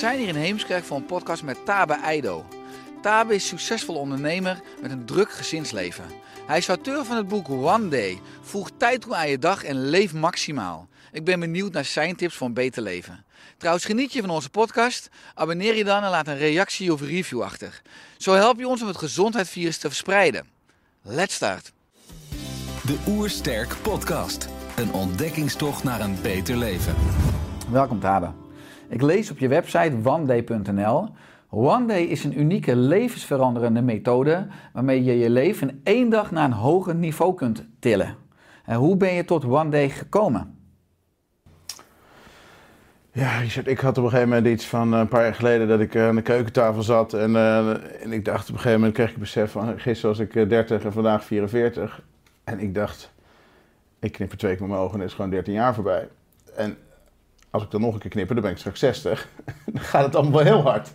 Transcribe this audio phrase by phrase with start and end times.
[0.00, 2.44] Zijn hier in Heemskerk voor een podcast met Tabe Eido.
[3.02, 6.04] Tabe is succesvol ondernemer met een druk gezinsleven.
[6.46, 8.20] Hij is auteur van het boek One Day.
[8.40, 10.88] Voeg tijd toe aan je dag en leef maximaal.
[11.12, 13.24] Ik ben benieuwd naar zijn tips voor een beter leven.
[13.56, 15.08] Trouwens, geniet je van onze podcast?
[15.34, 17.82] Abonneer je dan en laat een reactie of review achter.
[18.16, 20.46] Zo help je ons om het gezondheidsvirus te verspreiden.
[21.02, 21.72] Let's start.
[22.82, 24.48] De Oersterk Podcast.
[24.76, 26.94] Een ontdekkingstocht naar een beter leven.
[27.70, 28.49] Welkom Tabe.
[28.90, 31.08] Ik lees op je website oneday.nl.
[31.50, 36.44] One Day is een unieke levensveranderende methode waarmee je je leven in één dag naar
[36.44, 38.16] een hoger niveau kunt tillen.
[38.64, 40.58] En hoe ben je tot One Day gekomen?
[43.12, 45.68] Ja, Richard, ik had op een gegeven moment iets van eh, een paar jaar geleden
[45.68, 47.12] dat ik eh, aan de keukentafel zat.
[47.12, 47.68] En, eh,
[48.02, 50.48] en ik dacht op een gegeven moment kreeg ik besef van gisteren was ik eh,
[50.48, 52.02] 30 en vandaag 44.
[52.44, 53.12] En ik dacht,
[54.00, 56.08] ik knip er twee keer mijn ogen en is gewoon 13 jaar voorbij.
[56.56, 56.76] En
[57.50, 59.28] als ik dan nog een keer knipper, dan ben ik straks 60.
[59.66, 60.88] dan gaat het allemaal wel heel hard.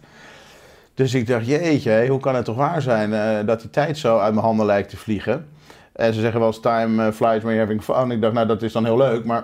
[0.93, 4.17] Dus ik dacht, jeetje, hoe kan het toch waar zijn eh, dat die tijd zo
[4.19, 5.47] uit mijn handen lijkt te vliegen?
[5.91, 8.11] En ze zeggen wel eens time eh, flies when you're having fun.
[8.11, 9.43] Ik dacht, nou dat is dan heel leuk, maar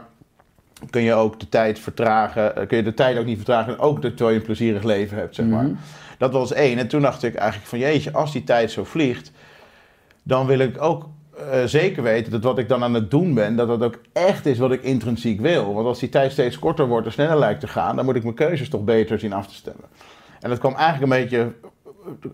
[0.90, 2.56] kun je ook de tijd vertragen?
[2.56, 3.80] eh, kun je de tijd ook niet vertragen?
[3.80, 5.64] Ook terwijl je een plezierig leven hebt, zeg maar.
[5.64, 5.76] Mhm.
[6.18, 6.78] Dat was één.
[6.78, 9.32] En toen dacht ik eigenlijk van, jeetje, als die tijd zo vliegt,
[10.24, 11.10] dan wil ik ook
[11.50, 14.46] eh, zeker weten dat wat ik dan aan het doen ben, dat dat ook echt
[14.46, 15.74] is wat ik intrinsiek wil.
[15.74, 18.24] Want als die tijd steeds korter wordt en sneller lijkt te gaan, dan moet ik
[18.24, 19.86] mijn keuzes toch beter zien af te stemmen.
[20.40, 21.52] En dat kwam eigenlijk een beetje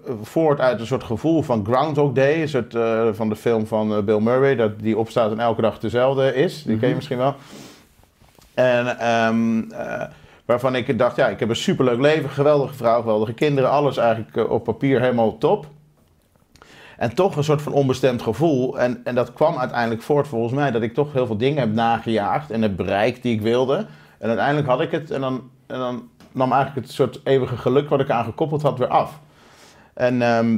[0.05, 3.67] eh, voort uit een soort gevoel van Groundhog Day, een soort, eh, van de film
[3.67, 6.63] van Bill Murray, dat die opstaat en elke dag dezelfde is.
[6.63, 7.35] Die ken je misschien wel.
[8.53, 10.03] En ehm, eh,
[10.45, 14.51] waarvan ik dacht, ja, ik heb een superleuk leven, geweldige vrouw, geweldige kinderen, alles eigenlijk
[14.51, 15.65] op papier helemaal top.
[16.97, 18.79] En toch een soort van onbestemd gevoel.
[18.79, 21.73] En, en dat kwam uiteindelijk voort volgens mij dat ik toch heel veel dingen heb
[21.73, 23.85] nagejaagd en heb bereikt die ik wilde.
[24.19, 27.89] En uiteindelijk had ik het en dan, en dan nam eigenlijk het soort eeuwige geluk
[27.89, 29.19] wat ik aan gekoppeld had weer af.
[29.93, 30.57] En, ehm,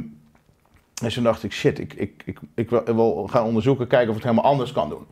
[1.02, 4.16] en toen dacht ik, shit, ik, ik, ik, ik wil, wil gaan onderzoeken, kijken of
[4.16, 5.06] ik het helemaal anders kan doen.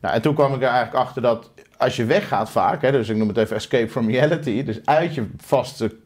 [0.00, 3.08] Nou, en toen kwam ik er eigenlijk achter dat als je weggaat vaak, hè, dus
[3.08, 5.96] ik noem het even escape from reality, dus uit je vaste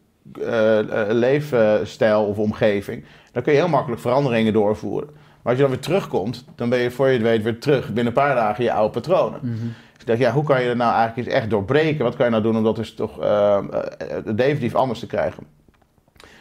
[0.41, 3.05] eh, eh, leefstijl of omgeving,
[3.37, 5.09] dan kun je heel makkelijk veranderingen doorvoeren.
[5.15, 7.87] Maar als je dan weer terugkomt, dan ben je voor je het weet weer terug
[7.87, 9.41] binnen een paar dagen je oude patronen.
[9.43, 12.05] Dus ik dacht, ja, hoe kan je dat nou eigenlijk eens echt doorbreken?
[12.05, 13.65] Wat kan je nou doen om dat dus toch eh, eh,
[14.35, 15.47] definitief anders te krijgen?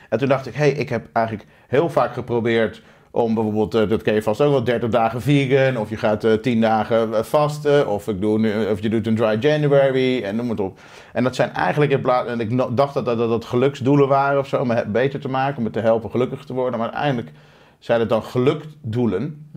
[0.09, 2.81] En toen dacht ik, hé, hey, ik heb eigenlijk heel vaak geprobeerd
[3.16, 6.24] om bijvoorbeeld, eh, dat ken je vast ook wel, 30 dagen vegan, of je gaat
[6.24, 10.24] eh 10 dagen eh, vasten, of, ik doe nu, of je doet een dry January,
[10.24, 10.80] en noem het op.
[11.14, 14.40] En dat zijn eigenlijk in plaats, en ik dacht dat dat, dat dat geluksdoelen waren
[14.40, 16.88] of zo, om het beter te maken, om het te helpen gelukkiger te worden, maar
[16.88, 17.31] uiteindelijk
[17.80, 19.50] zijn het dan gelukdoelen.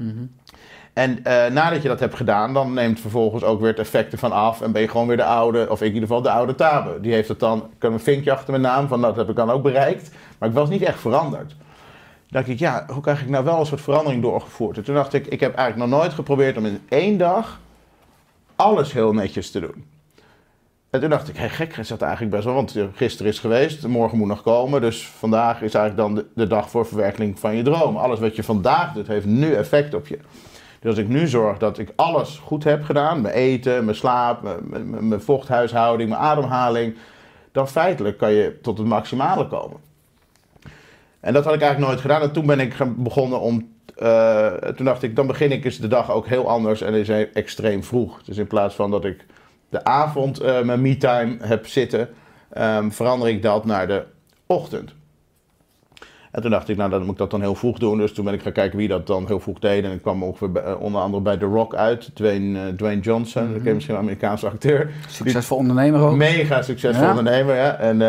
[0.92, 4.32] En eh, nadat je dat hebt gedaan, dan neemt vervolgens ook weer het effect ervan
[4.32, 4.60] af.
[4.60, 7.00] En ben je gewoon weer de oude, of in ieder geval de oude Tabe.
[7.00, 9.36] Die heeft het dan, ik heb een vinkje achter mijn naam, van dat heb ik
[9.36, 10.10] dan ook bereikt.
[10.38, 11.54] Maar ik was niet echt veranderd.
[12.30, 14.76] Dacht ik, ja, hoe krijg ik nou wel een soort verandering doorgevoerd?
[14.76, 17.60] En toen dacht ik, ik heb eigenlijk nog nooit geprobeerd om in één dag
[18.56, 19.84] alles heel netjes te doen.
[20.90, 23.38] En toen dacht ik, hé, gek is dat eigenlijk best wel, want eh, gisteren is
[23.38, 24.80] geweest, morgen moet nog komen.
[24.80, 27.96] Dus vandaag is eigenlijk dan de, dag voor verwerking van je droom.
[27.96, 30.18] Alles wat je vandaag doet, heeft nu effect op je.
[30.80, 34.42] Dus als ik nu zorg dat ik alles goed heb gedaan, mijn eten, mijn slaap,
[34.62, 36.96] mijn, mijn vochthuishouding, mijn ademhaling,
[37.52, 39.87] dan feitelijk kan je tot het maximale komen.
[41.20, 42.22] En dat had ik eigenlijk nooit gedaan.
[42.22, 43.68] En toen ben ik begonnen om.
[43.96, 47.08] eh, toen dacht ik, dan begin ik eens de dag ook heel anders en is
[47.32, 48.22] extreem vroeg.
[48.22, 49.26] Dus in plaats van dat ik
[49.68, 52.08] de avond eh, mijn me-time heb zitten,
[52.50, 54.04] ehm, verander ik dat naar de
[54.46, 54.94] ochtend.
[56.30, 57.98] En toen dacht ik, nou dan moet ik dat dan heel vroeg doen.
[57.98, 59.84] Dus toen ben ik gaan kijken wie dat dan heel vroeg deed.
[59.84, 62.10] En ik kwam ongeveer bij- eh, onder andere bij The Rock uit.
[62.14, 64.90] Dwayne, Dwayne Johnson, dat ken je misschien een Amerikaanse acteur.
[65.08, 66.16] Succesvol ondernemer ook.
[66.16, 67.08] Mega succesvol Ja.
[67.08, 67.76] ondernemer, ja.
[67.76, 68.02] En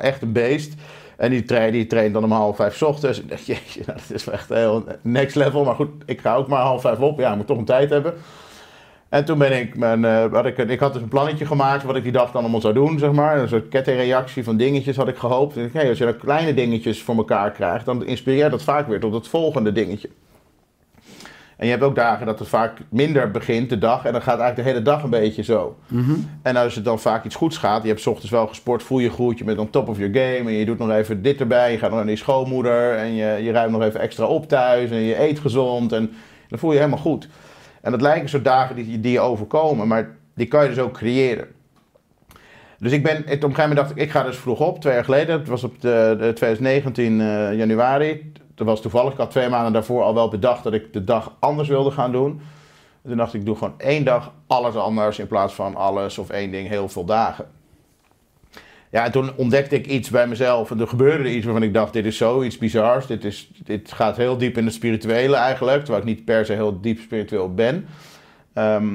[0.00, 0.74] echt een beest.
[1.18, 3.20] En die, tra die traint dan om half vijf ochtends.
[3.20, 5.64] Ik dacht, jeetje, nou, dat is echt heel next level.
[5.64, 7.18] Maar goed, ik ga ook maar half vijf op.
[7.18, 8.14] Ja, ik moet toch een tijd hebben.
[9.08, 11.96] En toen ben ik, mijn, eh, had ik, ik had dus een plannetje gemaakt wat
[11.96, 13.38] ik die dag dan allemaal zou doen, zeg maar.
[13.38, 15.56] Een soort kettingreactie van dingetjes had ik gehoopt.
[15.56, 19.00] En hey, als je dan kleine dingetjes voor elkaar krijgt, dan inspireert dat vaak weer
[19.00, 20.08] tot het volgende dingetje.
[21.58, 24.04] En je hebt ook dagen dat het vaak minder begint, de dag.
[24.04, 25.78] En dan gaat eigenlijk de hele dag een beetje zo.
[26.42, 28.98] En als het dan vaak iets goeds gaat, je hebt 's ochtends wel gesport, voel
[28.98, 30.50] je goed, je bent on top of your game.
[30.50, 32.96] En je doet nog even dit erbij, je gaat nog naar die schoonmoeder.
[32.96, 34.90] En je, je ruimt nog even extra op thuis.
[34.90, 35.92] En je eet gezond.
[35.92, 36.10] En
[36.48, 37.28] dan voel je je helemaal goed.
[37.80, 40.92] En dat lijken zo dagen die, die je overkomen, maar die kan je dus ook
[40.92, 41.46] creëren.
[42.78, 44.94] Dus ik ben, op een gegeven moment dacht ik, ik ga dus vroeg op, twee
[44.94, 45.38] jaar geleden.
[45.38, 48.32] Het was op de, de 2019 eh, januari.
[48.58, 51.32] Dat was toevallig, ik had twee maanden daarvoor al wel bedacht dat ik de dag
[51.38, 52.40] anders wilde gaan doen.
[53.02, 56.18] En toen dacht ik, ik doe gewoon één dag alles anders in plaats van alles
[56.18, 57.46] of één ding heel veel dagen.
[58.90, 61.92] Ja, en toen ontdekte ik iets bij mezelf en er gebeurde iets waarvan ik dacht,
[61.92, 63.06] dit is zoiets bizars.
[63.06, 66.52] Dit, is, dit gaat heel diep in het spirituele eigenlijk, terwijl ik niet per se
[66.52, 67.86] heel diep spiritueel ben.
[68.52, 68.94] Ehm,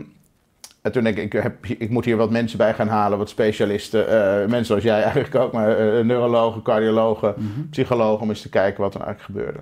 [0.84, 3.30] en toen denk ik, ik, heb, ik moet hier wat mensen bij gaan halen, wat
[3.30, 4.08] specialisten.
[4.08, 7.36] eh, mensen zoals jij eigenlijk ook, maar eh, neurologen, cardiologen,
[7.70, 9.60] psychologen, om eens te kijken wat er eigenlijk gebeurde.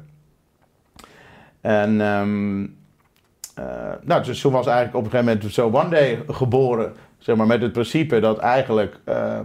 [1.62, 2.02] En
[3.56, 3.66] eh,
[4.02, 6.94] nou, dus toen was eigenlijk op een gegeven moment zo One Day geboren.
[7.18, 9.00] Zeg maar met het principe dat eigenlijk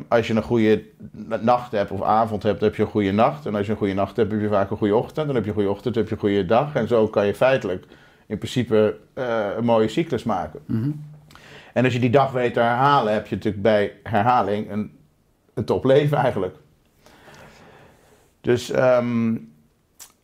[0.09, 0.83] als je een goede
[1.41, 3.47] nacht hebt of avond hebt, heb je een goede nacht.
[3.47, 5.27] En als je een goede nacht hebt, heb je vaak een goede ochtend.
[5.27, 6.75] Dan heb je een goede ochtend, heb je een goede dag.
[6.75, 7.85] En zo kan je feitelijk
[8.27, 8.97] in principe
[9.57, 10.61] een mooie cyclus maken.
[11.77, 14.99] En als je die dag weet te herhalen, heb je natuurlijk bij herhaling een,
[15.55, 16.57] een topleven eigenlijk.
[18.41, 19.37] Dus, ehm,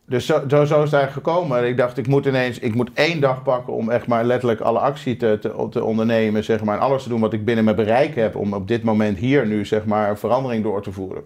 [0.05, 1.67] dus zo, zo, is het eigenlijk gekomen.
[1.67, 4.79] Ik dacht, ik moet ineens, ik moet één dag pakken om echt maar letterlijk alle
[4.79, 6.75] actie te, te, te ondernemen, zeg maar.
[6.75, 9.47] En alles te doen wat ik binnen mijn bereik heb om op dit moment hier
[9.47, 11.23] nu, zeg maar, verandering door te voeren.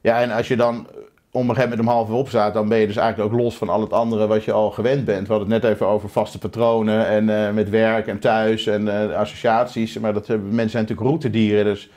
[0.00, 0.86] Ja, en als je dan
[1.34, 3.56] om een gegeven moment om half uur opstaat, dan ben je dus eigenlijk ook los
[3.56, 5.26] van al het andere wat je al gewend bent.
[5.26, 9.10] We hadden het net even over vaste patronen en eh, met werk en thuis en
[9.10, 9.98] eh, associaties.
[9.98, 11.90] Maar dat hebben, mensen zijn natuurlijk routedieren, dus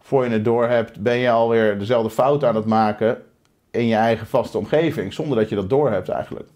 [0.00, 3.22] voor je het door hebt, ben je alweer dezelfde fout aan het maken
[3.70, 6.48] in je eigen vaste omgeving, zonder dat je dat door hebt eigenlijk.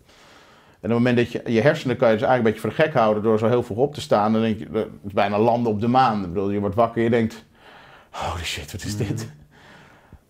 [0.80, 2.84] En op het moment dat je je hersenen kan je dus eigenlijk een beetje voor
[2.84, 5.38] de gek houden door zo heel vroeg op te staan, dan denk je, is bijna
[5.38, 6.25] landen op de maan.
[6.25, 7.44] Ik bedoel, je wordt wakker je denkt,
[8.10, 9.28] holy shit, wat is dit?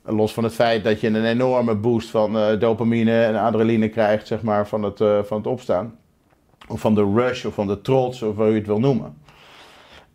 [0.09, 4.27] Los van het feit dat je een enorme boost van eh, dopamine en adrenaline krijgt,
[4.27, 5.95] zeg maar, van het, eh, van het opstaan.
[6.69, 9.17] Of van de rush, of van de trots, of hoe je het wil noemen.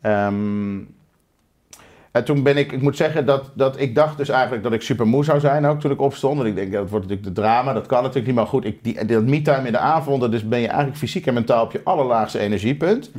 [0.02, 0.78] Ehm,
[2.12, 4.82] en toen ben ik, ik moet zeggen dat, dat ik dacht dus eigenlijk dat ik
[4.82, 6.40] super moe zou zijn ook toen ik opstond.
[6.40, 8.36] En ik denk, dat wordt natuurlijk de drama, dat kan natuurlijk niet.
[8.36, 11.34] Maar goed, ik, die, dat me-time in de avonden, dus ben je eigenlijk fysiek en
[11.34, 13.12] mentaal op je allerlaagste energiepunt.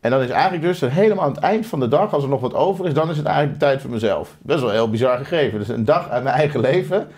[0.00, 2.40] En dan is eigenlijk dus helemaal aan het eind van de dag, als er nog
[2.40, 4.36] wat over is, dan is het eigenlijk de tijd voor mezelf.
[4.38, 5.58] Best wel heel bizar gegeven.
[5.58, 7.08] Dus een dag uit mijn eigen leven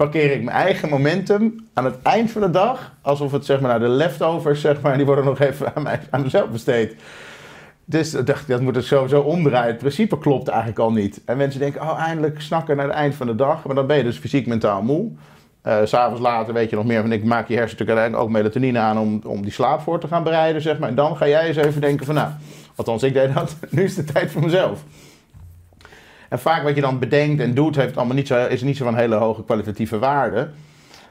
[0.00, 2.94] parkeer ik mijn eigen momentum aan het eind van de dag.
[3.02, 6.00] Alsof het zeg maar, nou, de leftovers, zeg maar, die worden nog even aan, mij,
[6.10, 6.94] aan mezelf besteed.
[7.84, 9.70] Dus ik dacht dat moet het sowieso omdraaien.
[9.70, 11.20] Het principe klopt eigenlijk al niet.
[11.24, 13.64] En mensen denken, oh, eindelijk snakken naar het eind van de dag.
[13.64, 15.10] Maar dan ben je dus fysiek mentaal moe.
[15.62, 18.78] S S'avonds later weet je nog meer van, ik maak je hersenen natuurlijk ook melatonine
[18.78, 20.88] aan om, om die slaap voor te gaan bereiden, zeg maar.
[20.88, 22.30] En dan ga jij eens even denken van, nou,
[22.74, 24.82] althans ik deed dat, nu is de tijd voor mezelf.
[26.28, 28.84] En vaak wat je dan bedenkt en doet, heeft allemaal niet zo, is niet zo
[28.84, 30.48] van hele hoge kwalitatieve waarde.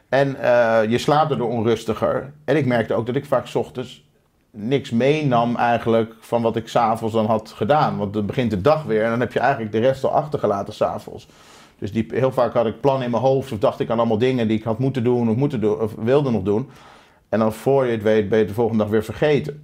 [0.10, 2.34] En eh, je slaapt erdoor onrustiger.
[2.46, 4.08] En ik merkte ook dat ik vaak ochtends
[4.52, 7.98] niks meenam eigenlijk van wat ik s'avonds dan had gedaan.
[7.98, 10.74] Want dan begint de dag weer en dan heb je eigenlijk de rest al achtergelaten
[10.74, 11.28] s'avonds.
[11.80, 14.18] Dus die, heel vaak had ik plannen in mijn hoofd of dacht ik aan allemaal
[14.18, 16.70] dingen die ik had moeten doen of, moeten doen, of wilde nog doen.
[17.30, 19.64] En dan voor je het weet ben je de volgende dag weer vergeten.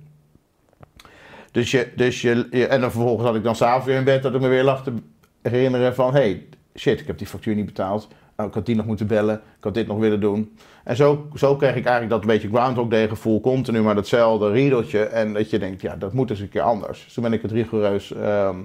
[1.52, 4.36] Dus je, dus je, en dan vervolgens had ik dan s'avonds weer in bed dat
[4.36, 4.94] ik me weer lag te
[5.42, 6.14] herinneren van...
[6.14, 6.46] hey,
[6.76, 8.08] shit, ik heb die factuur niet betaald.
[8.38, 9.36] Oh, ik had die nog moeten bellen.
[9.36, 10.58] Ik had dit nog willen doen.
[10.84, 13.42] En zo, zo kreeg ik eigenlijk dat beetje Groundhog Day gevoel.
[13.42, 15.04] Continu maar datzelfde riedeltje.
[15.04, 17.04] En dat je denkt, ja, dat moet eens een keer anders.
[17.04, 18.58] Dus toen ben ik het rigoureus ehm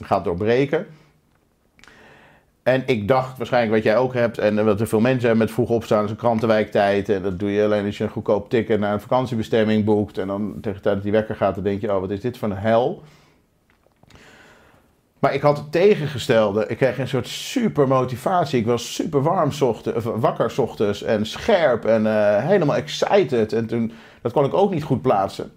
[0.00, 0.86] gaan doorbreken.
[2.66, 5.54] En ik dacht, waarschijnlijk wat jij ook hebt, en wat er veel mensen hebben met
[5.54, 7.08] vroeg opstaan, is een krantenwijktijd.
[7.08, 10.18] En dat doe je alleen als je een goedkoop ticket naar een vakantiebestemming boekt.
[10.18, 12.20] En dan tegen de tijd dat die wekker gaat, dan denk je, oh, wat is
[12.20, 13.02] dit voor een hel.
[15.18, 16.66] Maar ik had het tegengestelde.
[16.66, 18.58] Ik kreeg een soort super motivatie.
[18.58, 19.50] Ik was super warm
[19.94, 23.52] of wakker ochtends en scherp en eh, helemaal excited.
[23.52, 23.92] En toen,
[24.22, 25.52] dat kon ik ook niet goed plaatsen.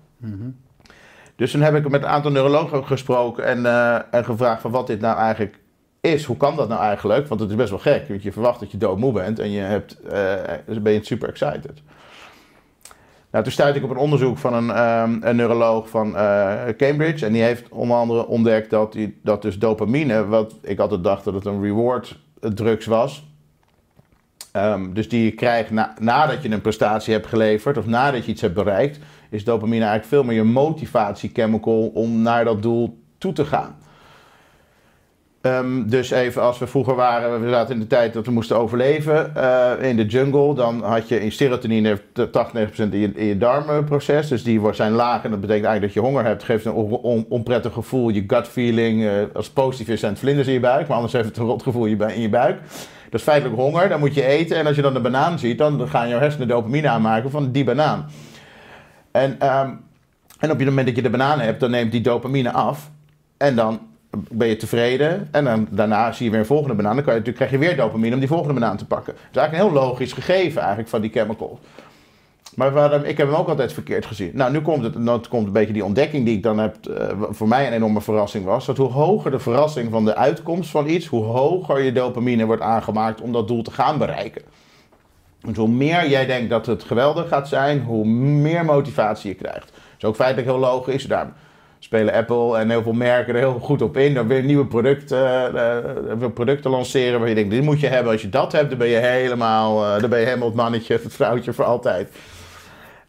[1.35, 4.87] Dus toen heb ik met een aantal neurologen gesproken en, eh, en gevraagd van wat
[4.87, 5.59] dit nou eigenlijk
[6.01, 6.24] is.
[6.25, 7.27] Hoe kan dat nou eigenlijk?
[7.27, 8.08] Want het is best wel gek.
[8.08, 11.82] Want je verwacht dat je doodmoe bent en je hebt, eh, ben je super excited.
[13.32, 17.25] Nou, toen stuitte ik op een onderzoek van een, ehm, een neuroloog van eh, Cambridge.
[17.25, 21.24] En die heeft onder andere ontdekt dat, die, dat dus dopamine, wat ik altijd dacht
[21.24, 23.27] dat het een reward drugs was.
[24.51, 28.32] Ehm, dus die je krijgt na- nadat je een prestatie hebt geleverd of nadat je
[28.32, 33.34] iets hebt bereikt, is dopamine eigenlijk veel meer je motivatiechemical om naar dat doel toe
[33.34, 33.75] te gaan.
[35.41, 38.58] Ehm, dus even als we vroeger waren, we zaten in de tijd dat we moesten
[38.58, 42.00] overleven eh, in de jungle, dan had je in serotonine
[42.31, 44.27] 80, 90% in je, in darmenproces.
[44.27, 46.43] Dus die zijn laag en dat betekent eigenlijk dat je honger hebt.
[46.43, 49.05] geeft een on- on- onprettig gevoel, je gut feeling.
[49.05, 51.89] eh, als positief is zijn het vlinders in je buik, maar anders heeft het een
[51.89, 52.60] je bui- in je buik.
[53.10, 54.58] Dat is feitelijk honger, dan moet je eten.
[54.58, 57.63] En als je dan een banaan ziet, dan gaan jouw hersenen dopamine aanmaken van die
[57.63, 58.10] banaan.
[59.12, 59.69] En, ehm,
[60.39, 62.89] en op het moment dat je de banaan hebt, dan neemt die dopamine af.
[63.38, 63.79] En dan
[64.31, 65.27] ben je tevreden.
[65.31, 66.95] En dan, daarna zie je weer een volgende banaan.
[66.95, 69.13] Dan kan je, natuurlijk krijg je weer dopamine om die volgende banaan te pakken.
[69.13, 71.57] Het is eigenlijk een heel logisch gegeven eigenlijk van die chemicals.
[72.55, 74.31] Maar hadden- ik heb hem ook altijd verkeerd gezien.
[74.33, 77.07] Nou, nu komt het, nou, komt een beetje die ontdekking die ik dan heb, eh,
[77.29, 78.65] voor mij een enorme verrassing was.
[78.65, 82.61] Dat hoe hoger de verrassing van de uitkomst van iets, hoe hoger je dopamine wordt
[82.61, 84.41] aangemaakt om dat doel te gaan bereiken.
[85.41, 89.65] Dus hoe meer jij denkt dat het geweldig gaat zijn, hoe meer motivatie je krijgt.
[89.71, 91.03] Dat is ook feitelijk heel logisch.
[91.03, 91.31] Daar
[91.79, 94.13] spelen Apple en heel veel merken er heel goed op in.
[94.13, 98.12] Dan weer nieuwe producten, eh, producten lanceren waar je denkt, dit moet je hebben.
[98.12, 100.93] Als je dat hebt, dan ben je helemaal, eh, dan ben je helemaal het mannetje,
[101.03, 102.09] het vrouwtje voor altijd.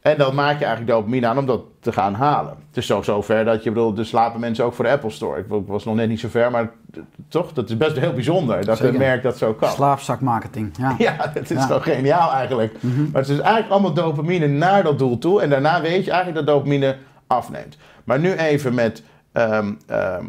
[0.01, 2.55] En dan maak je eigenlijk dopamine aan om dat te gaan halen.
[2.69, 5.39] Het is zo zover dat je bedoel, er slapen mensen ook voor de Apple Store.
[5.41, 6.71] Ik was nog net niet zo ver, maar
[7.29, 8.93] toch, dat is best heel bijzonder dat Zeker.
[8.95, 9.69] een merk dat zo kan.
[9.71, 10.71] Slaapzakmarketing.
[10.79, 10.95] Ja.
[11.09, 11.67] Ja, het is Ja.
[11.67, 12.73] zo geniaal eigenlijk.
[12.83, 15.43] Maar het is eigenlijk allemaal dopamine naar dat doel toe.
[15.43, 16.97] En daarna weet je eigenlijk dat dopamine
[17.27, 17.77] afneemt.
[18.11, 19.03] Maar nu even met,
[19.33, 20.25] ehm, ehm,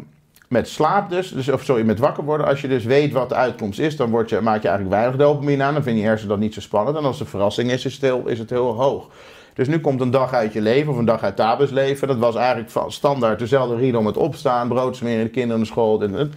[0.48, 1.30] met slaap dus.
[1.30, 1.48] dus.
[1.48, 2.46] Of sorry, met wakker worden.
[2.46, 5.20] Als je dus weet wat de uitkomst is, dan word je, maak je eigenlijk weinig
[5.20, 5.74] dopamine aan.
[5.74, 6.96] Dan vind je hersen dat niet zo spannend.
[6.96, 9.08] En als het een verrassing is, is het heel, is het heel hoog.
[9.54, 12.08] Dus nu komt een dag uit je leven of een dag uit Tabes leven.
[12.08, 16.02] Dat was eigenlijk standaard dezelfde riedel met opstaan, brood smeren, de kinderen naar school.
[16.02, 16.32] En, en-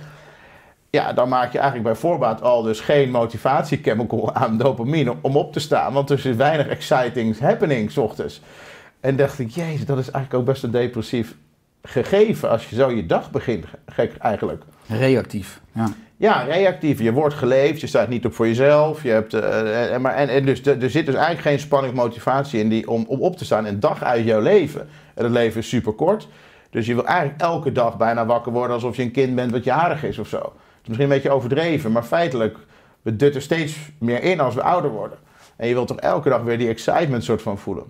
[0.90, 5.54] ja, dan maak je eigenlijk bij voorbaat al dus geen motivatiechemical aan dopamine om op
[5.54, 5.94] te staan.
[5.94, 8.42] Want er is weinig exciting happening 's ochtends.
[9.06, 11.36] En dacht ik, jezus, dat is eigenlijk ook best een depressief
[11.82, 13.66] gegeven als je zo je dag begint.
[13.86, 14.64] Gek eigenlijk.
[14.88, 15.62] Reactief.
[15.72, 15.94] Ja.
[16.18, 17.00] Ja, reactief.
[17.00, 19.04] Je wordt geleefd, je staat niet op voor jezelf.
[19.04, 21.94] Je hebt, eh, en, maar, en, en dus er er zit dus eigenlijk geen spanning
[21.94, 24.88] motivatie in die, om, om op te staan een dag uit jouw leven.
[25.14, 26.28] En het leven is super kort.
[26.70, 29.64] Dus je wil eigenlijk elke dag bijna wakker worden alsof je een kind bent wat
[29.64, 30.38] jarig is of zo.
[30.38, 32.58] Het is misschien een beetje overdreven, maar feitelijk,
[33.02, 35.18] we dutten steeds meer in als we ouder worden.
[35.56, 37.86] En je wilt toch elke dag weer die excitement soort van voelen.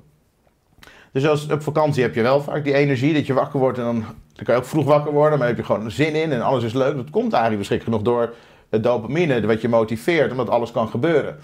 [1.16, 3.84] Dus als, op vakantie heb je wel vaak die energie dat je wakker wordt en
[3.84, 4.00] dan,
[4.34, 6.42] dan kan je ook vroeg wakker worden, maar dan heb je gewoon zin in en
[6.42, 6.96] alles is leuk.
[6.96, 8.34] Dat komt eigenlijk verschrikkelijk nog door
[8.70, 11.38] het dopamine, wat je motiveert, omdat alles kan gebeuren.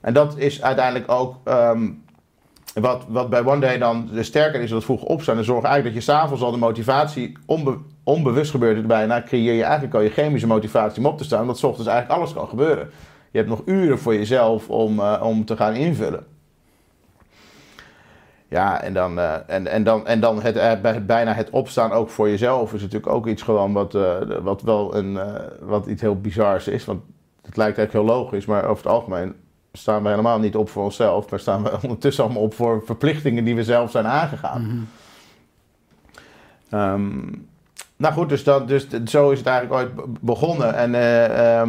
[0.00, 1.88] En dat is uiteindelijk ook ehm,
[2.74, 5.36] wat, wat bij One Day dan sterker is, dat vroeg opstaan.
[5.36, 9.54] En zorg eigenlijk dat je s'avonds al de motivatie, onbe- onbewust gebeurt het bijna, creëer
[9.54, 12.32] je eigenlijk al je chemische motivatie om op te staan, omdat 's ochtends eigenlijk alles
[12.34, 12.90] kan gebeuren.
[13.30, 16.26] Je hebt nog uren voor jezelf om, eh, om te gaan invullen.
[18.50, 21.92] Ja, en dan, eh, en, en dan, en dan het, eh, bij- bijna het opstaan
[21.92, 25.18] ook voor jezelf is natuurlijk ook iets gewoon wat, eh, wat wel een,
[25.60, 26.84] wat iets heel bizars is.
[26.84, 27.00] Want
[27.42, 29.34] het lijkt eigenlijk heel logisch, maar over het algemeen
[29.72, 31.30] staan we helemaal niet op voor onszelf.
[31.30, 34.88] Maar staan we ondertussen allemaal op voor verplichtingen die we zelf zijn aangegaan.
[36.70, 37.18] Ehm,
[37.96, 40.74] nou goed, dus, dat, dus zo is het eigenlijk ooit be- begonnen.
[40.74, 41.60] En eh,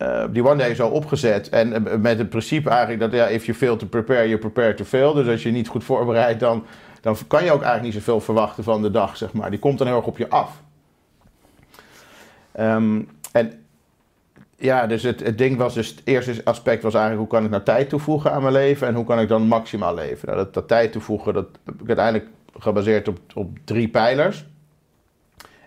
[0.00, 1.48] eh, die One Day is zo opgezet.
[1.48, 4.74] En eh, met het principe eigenlijk dat ja, if you fail to prepare, you prepare
[4.74, 5.14] to fail.
[5.14, 6.64] Dus als je niet goed voorbereidt, dan,
[7.00, 9.50] dan kan je ook eigenlijk niet zoveel verwachten van de dag, zeg maar.
[9.50, 10.62] Die komt dan heel erg op je af.
[12.52, 13.02] Ehm,
[13.32, 13.52] en
[14.56, 17.50] ja, dus het, het ding was dus, het eerste aspect was eigenlijk hoe kan ik
[17.50, 20.28] nou tijd toevoegen aan mijn leven en hoe kan ik dan maximaal leven.
[20.28, 22.26] Nou, dat, dat tijd toevoegen, dat heb ik uiteindelijk
[22.58, 24.44] gebaseerd op, op drie pijlers.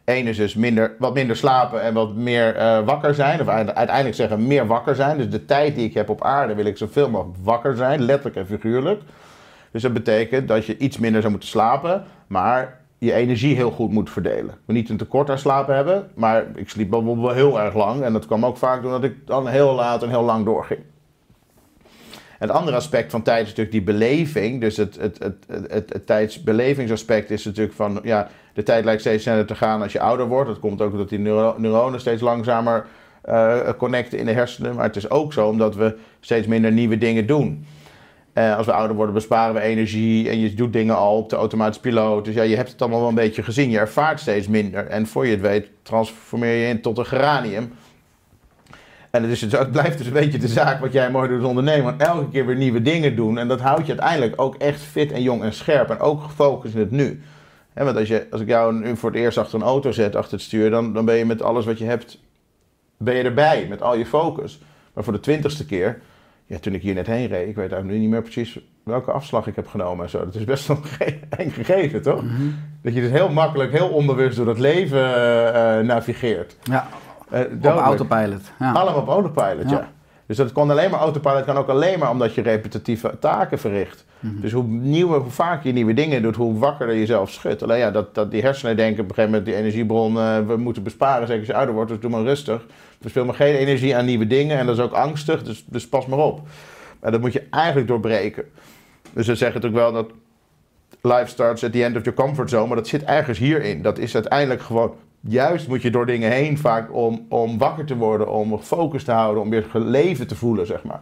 [0.06, 3.42] Eén is dus minder, wat minder slapen en wat meer eh, wakker zijn.
[3.42, 5.18] Of uite- uiteindelijk zeggen meer wakker zijn.
[5.18, 8.36] Dus de tijd die ik heb op aarde wil ik zoveel mogelijk wakker zijn, letterlijk
[8.36, 9.02] en figuurlijk.
[9.72, 13.92] Dus dat betekent dat je iets minder zou moeten slapen, maar je energie heel goed
[13.92, 14.56] moet verdelen.
[14.66, 18.02] Wil niet een tekort aan slapen hebben, maar ik sliep bijvoorbeeld wel heel erg lang.
[18.02, 20.80] En dat kwam ook vaak doordat ik dan heel laat en heel lang doorging.
[22.44, 24.62] Het andere aspect van tijd is natuurlijk die beleving.
[24.62, 25.36] Dus het, het, het,
[25.70, 28.00] het, tijdsbelevingsaspect is natuurlijk van...
[28.04, 30.50] Ja, de tijd lijkt steeds sneller te gaan als je ouder wordt.
[30.50, 32.86] Dat komt ook omdat die neuro- neuronen steeds langzamer
[33.22, 34.76] eh, connecten in de hersenen.
[34.76, 37.66] Maar het is ook zo omdat we steeds minder nieuwe dingen doen.
[38.34, 41.36] Eh, als we ouder worden besparen we energie en je doet dingen al op de
[41.36, 42.26] automatische piloot.
[42.26, 43.70] Dus ja, je hebt het allemaal wel een beetje gezien.
[43.70, 44.88] Je ervaart steeds minder.
[44.88, 47.74] En voor je het weet transformeer je in tot een geranium.
[49.14, 51.84] En dus, het blijft dus een beetje de zaak wat jij mooi doet als ondernemer.
[51.84, 53.38] Want elke keer weer nieuwe dingen doen.
[53.38, 55.90] En dat houdt je uiteindelijk ook echt fit en jong en scherp.
[55.90, 57.22] En ook gefocust in het nu.
[57.74, 60.32] Want als, je, als ik jou nu voor het eerst achter een auto zet, achter
[60.34, 60.70] het stuur...
[60.70, 62.20] Dan, dan ben je met alles wat je hebt,
[62.98, 63.66] ben je erbij.
[63.70, 64.62] Met al je focus.
[64.94, 66.02] Maar voor de twintigste keer
[66.46, 69.12] ja, toen ik hier net heen reed, ik weet eigenlijk nu niet meer precies welke
[69.12, 70.20] afslag ik heb genomen en zo.
[70.20, 70.80] Dat is best wel
[71.38, 72.24] een gegeven, toch?
[72.82, 76.58] Dat je dus heel makkelijk, heel onbewust door dat leven eh, eh, navigeert.
[76.64, 76.88] Ja,
[77.34, 77.86] op dodelijk.
[77.86, 78.42] autopilot.
[78.60, 78.72] Ja.
[78.72, 79.90] Allemaal op autopilot, ja.
[80.26, 84.06] Dus dat kan alleen maar autopilot, kan ook alleen maar omdat je repetitieve taken verricht.
[84.20, 84.42] Mhm.
[84.42, 87.64] Dus hoe nieuwer, hoe vaker je nieuwe dingen doet, hoe wakkerder je jezelf schudt.
[87.64, 90.58] Alleen ja, dat, dat die hersenen denken op een gegeven moment, die energiebron, eh, we
[90.58, 92.66] moeten besparen, zeker als je ouder wordt, dus doe maar rustig.
[93.02, 96.06] Verspil maar geen energie aan nieuwe dingen en dat is ook angstig, dus, dus pas
[96.06, 96.42] maar op.
[97.00, 98.44] Maar dat moet je eigenlijk doorbreken.
[99.14, 100.12] Dus ze zeggen natuurlijk wel dat
[101.02, 103.82] life starts at the end of your comfort zone, maar dat zit ergens hierin.
[103.82, 104.94] Dat is uiteindelijk gewoon,
[105.28, 109.12] juist moet je door dingen heen vaak om, om wakker te worden, om gefocust te
[109.12, 111.02] houden, om weer leven te voelen, zeg maar.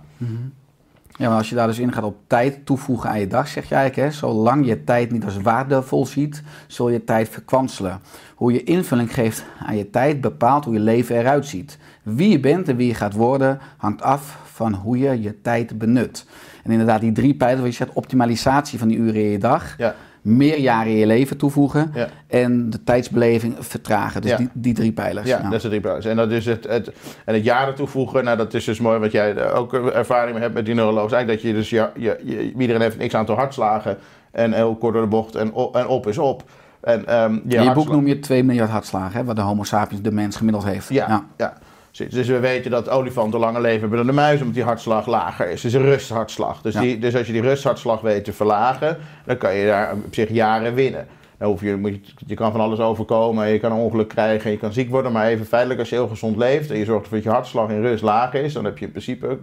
[1.17, 3.75] Ja, maar als je daar dus ingaat op tijd toevoegen aan je dag, zeg je
[3.75, 7.99] eigenlijk, hè, zolang je tijd niet als waardevol ziet, zul je tijd verkwanselen.
[8.35, 11.77] Hoe je invulling geeft aan je tijd bepaalt hoe je leven eruit ziet.
[12.03, 15.77] Wie je bent en wie je gaat worden, hangt af van hoe je je tijd
[15.77, 16.25] benut.
[16.63, 19.77] En inderdaad, die drie pijlers, wat je zegt, optimalisatie van die uren in je dag,
[19.77, 22.07] Ja, meer jaren in je leven toevoegen ja.
[22.27, 24.21] en de tijdsbeleving vertragen.
[24.21, 24.37] Dus Ja.
[24.37, 25.27] die, die drie pijlers.
[25.27, 25.49] Ja, Nou.
[25.49, 26.05] dat is het drie pijlers.
[26.05, 26.91] En dat is het, het,
[27.25, 30.41] en het jaren toevoegen, nou dat is dus mooi wat jij er ook ervaring mee
[30.41, 31.11] hebt met die neuroloog.
[31.11, 33.97] Eigenlijk dat je dus, je, je, iedereen heeft een x aantal hartslagen
[34.31, 36.43] en heel kort door de bocht en op, en op is op.
[36.81, 39.63] En, ehm, je in je boek noem je 2 miljard hartslagen, hè, wat de homo
[39.63, 40.89] sapiens, de mens, gemiddeld heeft.
[40.89, 41.53] Ja, ja.
[41.91, 45.49] Dus we weten dat olifanten langer leven hebben dan de muis, omdat die hartslag lager
[45.49, 45.61] is.
[45.61, 46.61] Dus een rusthartslag.
[46.61, 46.79] Dus, Ja.
[46.81, 50.29] die, dus als je die rusthartslag weet te verlagen, dan kan je daar op zich
[50.29, 51.07] jaren winnen.
[51.37, 54.51] Dan hoef je, moet je, je kan van alles overkomen, je kan een ongeluk krijgen,
[54.51, 57.01] je kan ziek worden, maar even feitelijk als je heel gezond leeft en je zorgt
[57.03, 59.37] ervoor dat je hartslag in rust laag is, dan heb je in principe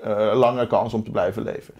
[0.00, 1.74] eh lange kans om te blijven leven.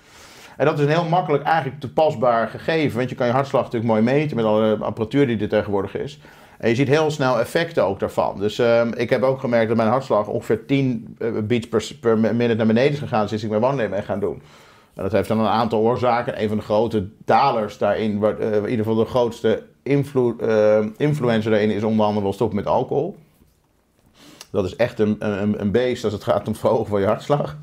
[0.57, 3.93] En dat is een heel makkelijk eigenlijk toepasbaar gegeven, want je kan je hartslag natuurlijk
[3.93, 6.21] mooi meten met alle apparatuur die er tegenwoordig is.
[6.59, 8.39] En je ziet heel snel effecten ook daarvan.
[8.39, 12.19] Dus ehm, ik heb ook gemerkt dat mijn hartslag ongeveer 10 eh, beats per, per
[12.19, 14.43] minute naar beneden is gegaan sinds ik mijn wandelen ben gaan doen.
[14.95, 16.43] En dat heeft dan een aantal oorzaken.
[16.43, 21.51] Een van de grote dalers daarin, eh, in ieder geval de grootste invloed, eh, influencer
[21.51, 23.17] daarin is onder andere stoppen met alcohol.
[24.51, 27.57] Dat is echt een, een, een beest als het gaat om verhogen van je hartslag.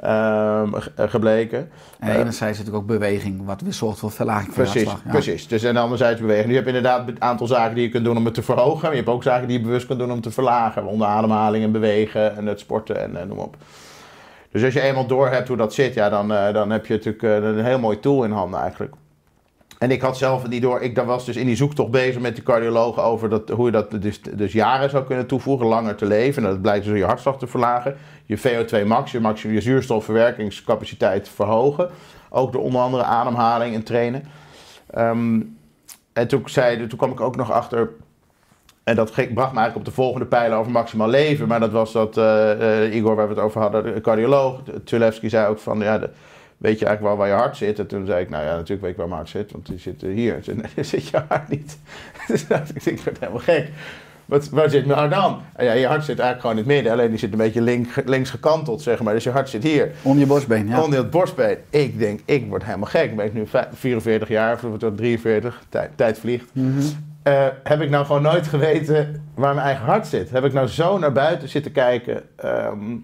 [0.00, 1.70] Ehm, ge- gebleken.
[1.98, 5.04] En enerzijds zit ook beweging, wat weer zorgt voor verlaging van Precies, hartslag.
[5.04, 5.10] Ja.
[5.10, 5.48] precies.
[5.48, 6.48] Dus en anderzijds bewegen.
[6.48, 8.80] Nu heb je inderdaad een aantal zaken die je kunt doen om het te verhogen.
[8.82, 10.84] Maar je hebt ook zaken die je bewust kunt doen om te verlagen.
[10.86, 13.56] Onder ademhaling en bewegen en het sporten en, en noem op.
[14.52, 16.94] Dus als je eenmaal door hebt hoe dat zit, ja, dan, eh, dan heb je
[16.94, 18.94] natuurlijk eh, een heel mooi tool in handen eigenlijk.
[19.80, 22.44] En ik had zelf niet door, ik was dus in die zoektocht bezig met die
[22.44, 26.44] cardiologen over dat, hoe je dat dus, dus jaren zou kunnen toevoegen, langer te leven.
[26.44, 31.28] En dat blijkt dus je hartslag te verlagen, je VO2 max, je, maximum, je zuurstofverwerkingscapaciteit
[31.28, 31.90] verhogen.
[32.30, 34.24] Ook door onder andere ademhaling en trainen.
[34.90, 35.40] Ehm,
[36.12, 37.90] en toen, zei, toen kwam ik ook nog achter,
[38.84, 41.48] en dat bracht me eigenlijk op de volgende pijler over maximaal leven.
[41.48, 45.28] Maar dat was dat eh, eh, Igor, waar we het over hadden, de cardioloog, Tulevski
[45.28, 46.10] zei ook van, ja, de-
[46.60, 47.78] weet je eigenlijk wel waar je hart zit?
[47.78, 49.78] En toen zei ik, nou ja, natuurlijk weet ik waar mijn hart zit, want die
[49.78, 50.40] zit eh, hier.
[50.44, 51.78] Daar zit je hart niet.
[52.28, 52.42] Dus
[52.84, 53.68] ik, word helemaal gek.
[54.26, 55.40] Wat, waar zit mijn hart dan?
[55.56, 57.60] En ja, je hart zit eigenlijk gewoon in het midden, alleen die zit een beetje
[57.60, 59.14] link, links gekanteld, zeg maar.
[59.14, 59.90] Dus je hart zit hier.
[60.02, 60.82] Onder je borstbeen, ja.
[60.82, 61.56] Onder het borstbeen.
[61.70, 63.16] Ik denk, ik word helemaal gek.
[63.16, 66.46] Ben ik nu vij- 44 jaar, of het 43, tijd, tijd vliegt.
[66.52, 66.80] Mhm.
[67.22, 70.30] Eh, heb ik nou gewoon nooit geweten waar mijn eigen hart zit?
[70.30, 72.96] Heb ik nou zo naar buiten zitten kijken ehm,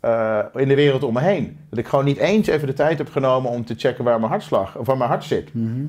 [0.00, 1.58] eh, in de wereld om me heen?
[1.70, 4.30] Dat ik gewoon niet eens even de tijd heb genomen om te checken waar mijn
[4.30, 5.54] hartslag, of waar mijn hart zit.
[5.54, 5.84] Mhm.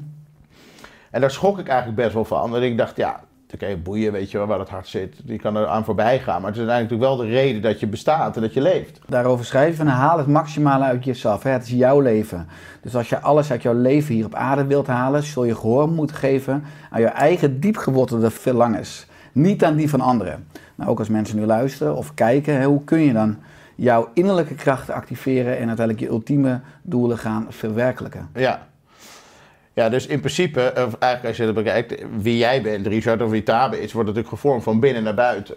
[1.12, 2.52] En daar schrok ik eigenlijk best wel van.
[2.52, 3.20] Dat ik dacht, ja,
[3.54, 5.16] oké, boeien, weet je wel, waar het hart zit.
[5.24, 6.42] Die kan er aan voorbij gaan.
[6.42, 9.00] Maar het is uiteindelijk wel de reden dat je bestaat en dat je leeft.
[9.08, 11.44] Daarover schrijf je van haal het maximale uit jezelf.
[11.44, 11.50] Hè?
[11.50, 12.48] Het is jouw leven.
[12.82, 15.90] Dus als je alles uit jouw leven hier op aarde wilt halen, zul je gehoor
[15.90, 19.08] moeten geven aan je eigen diepgewortelde verlangens.
[19.32, 20.48] Niet aan die van anderen.
[20.76, 23.38] Nou, ook als mensen nu luisteren of kijken, hè, hoe kun je dan
[23.80, 28.30] jouw innerlijke krachten activeren en uiteindelijk je ultieme doelen gaan verwerkelijken?
[28.36, 28.68] Ja.
[29.74, 33.30] Ja, dus in principe, of eigenlijk als je dat bekijkt, wie jij bent, Richard of
[33.30, 35.56] wie Tabe is, wordt natuurlijk gevormd van binnen naar buiten.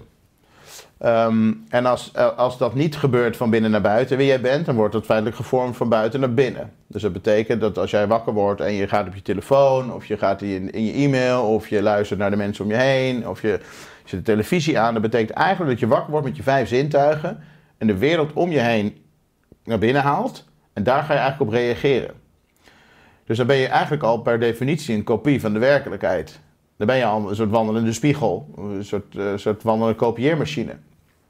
[0.98, 4.66] Ehm, en als, eh, als dat niet gebeurt van binnen naar buiten, wie jij bent,
[4.66, 6.72] dan wordt het feitelijk gevormd van buiten naar binnen.
[6.86, 10.06] Dus dat betekent dat als jij wakker wordt en je gaat op je telefoon, of
[10.06, 13.28] je gaat in, in je e-mail, of je luistert naar de mensen om je heen,
[13.28, 13.60] of je
[14.04, 17.42] zet de televisie aan, dat betekent eigenlijk dat je wakker wordt met je vijf zintuigen
[17.82, 18.96] en de wereld om je heen
[19.64, 20.44] naar binnen haalt.
[20.72, 22.14] En daar ga je eigenlijk op reageren.
[23.24, 26.40] Dus dan ben je eigenlijk al per definitie een kopie van de werkelijkheid.
[26.76, 30.72] Dan ben je al een soort wandelende spiegel, een soort, eh, soort wandelende kopieermachine.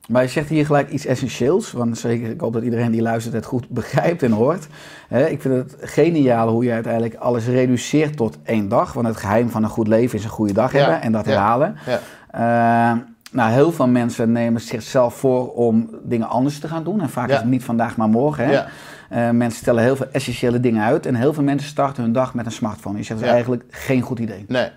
[0.09, 3.35] Maar je zegt hier gelijk iets essentieels, want zeker, ik hoop dat iedereen die luistert
[3.35, 4.67] het goed begrijpt en hoort.
[5.09, 9.51] Ik vind het geniaal hoe je uiteindelijk alles reduceert tot één dag, want het geheim
[9.51, 11.31] van een goed leven is een goede dag Ja, hebben en dat ja.
[11.31, 11.77] herhalen.
[11.87, 12.01] Ja.
[12.31, 12.99] Eh,
[13.33, 17.01] Nou, heel veel mensen nemen zichzelf voor om dingen anders te gaan doen.
[17.01, 17.35] En vaak Ja.
[17.35, 18.45] is het niet vandaag, maar morgen.
[18.45, 18.53] Hè?
[18.53, 18.67] Ja.
[19.09, 21.07] Eh, mensen stellen heel veel essentiële dingen uit.
[21.07, 22.97] En heel veel mensen starten hun dag met een smartphone.
[22.99, 23.33] Je zegt dat is Ja.
[23.35, 24.45] eigenlijk geen goed idee.
[24.49, 24.69] Nee.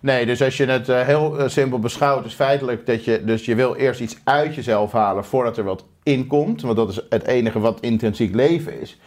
[0.00, 3.44] Nee, dus als je het eh, heel eh, simpel beschouwt, is feitelijk dat je, dus
[3.44, 6.62] je wil eerst iets uit jezelf halen voordat er wat in komt.
[6.62, 9.00] Want dat is het enige wat intrinsiek leven is.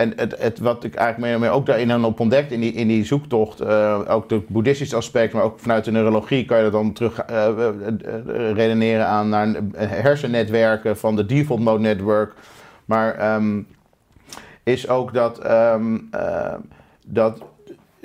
[0.00, 2.72] En het, het, wat ik eigenlijk meer meer ook daarin dan op ontdekt in die,
[2.72, 6.62] in die zoektocht, eh, ook het boeddhistische aspect, maar ook vanuit de neurologie kan je
[6.62, 7.72] dat dan terug eh, eh,
[8.52, 12.32] redeneren aan naar hersennetwerken van de default mode network.
[12.84, 13.60] Maar ehm,
[14.62, 16.54] is ook dat, ehm, eh,
[17.06, 17.42] dat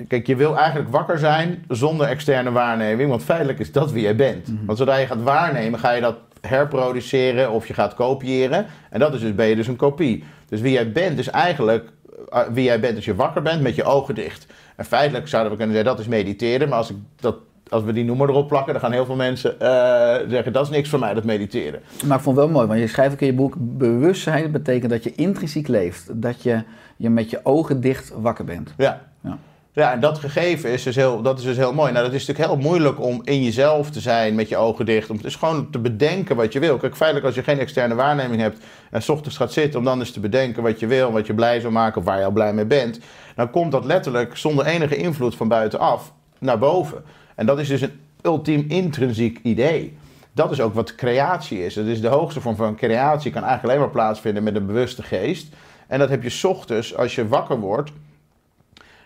[0.08, 4.16] Kijk, je wil eigenlijk wakker zijn zonder externe waarneming, want feitelijk is dat wie jij
[4.16, 4.48] bent.
[4.66, 8.66] Want zodra je gaat waarnemen, ga je dat herproduceren of je gaat kopiëren.
[8.90, 10.24] En dat is dus, ben je dus een kopie.
[10.48, 11.92] Dus wie jij bent is eigenlijk
[12.30, 14.46] eh, wie jij bent als je wakker bent met je ogen dicht.
[14.76, 17.36] En feitelijk zouden we kunnen zeggen dat is mediteren, maar als, ik dat,
[17.68, 20.70] als we die noemer erop plakken, dan gaan heel veel mensen eh, zeggen dat is
[20.70, 21.80] niks voor mij, dat mediteren.
[22.06, 23.54] Maar ik vond het wel mooi, want je schrijft ook in je boek...
[23.58, 26.22] bewustzijn betekent dat je intrinsiek leeft.
[26.22, 26.62] Dat je,
[26.96, 28.74] je met je ogen dicht wakker bent.
[28.76, 29.00] Ja.
[29.20, 29.38] Ja.
[29.76, 31.92] Ja, en dat gegeven is dus heel, dat is dus heel mooi.
[31.92, 35.10] Nou, dat is natuurlijk heel moeilijk om in jezelf te zijn met je ogen dicht.
[35.10, 36.76] Om dus gewoon te bedenken wat je wil.
[36.76, 38.58] Kijk, feitelijk als je geen externe waarneming hebt
[38.90, 41.34] en s ochtends gaat zitten om dan eens te bedenken wat je wil, wat je
[41.34, 43.00] blij zou maken of waar je al blij mee bent,
[43.34, 47.04] dan komt dat letterlijk zonder enige invloed van buitenaf naar boven.
[47.34, 49.96] En dat is dus een ultiem intrinsiek idee.
[50.32, 51.74] Dat is ook wat creatie is.
[51.74, 53.32] Dat is de hoogste vorm van creatie.
[53.32, 55.54] Kan eigenlijk alleen maar plaatsvinden met een bewuste geest.
[55.86, 57.90] En dat heb je 's ochtends als je wakker wordt.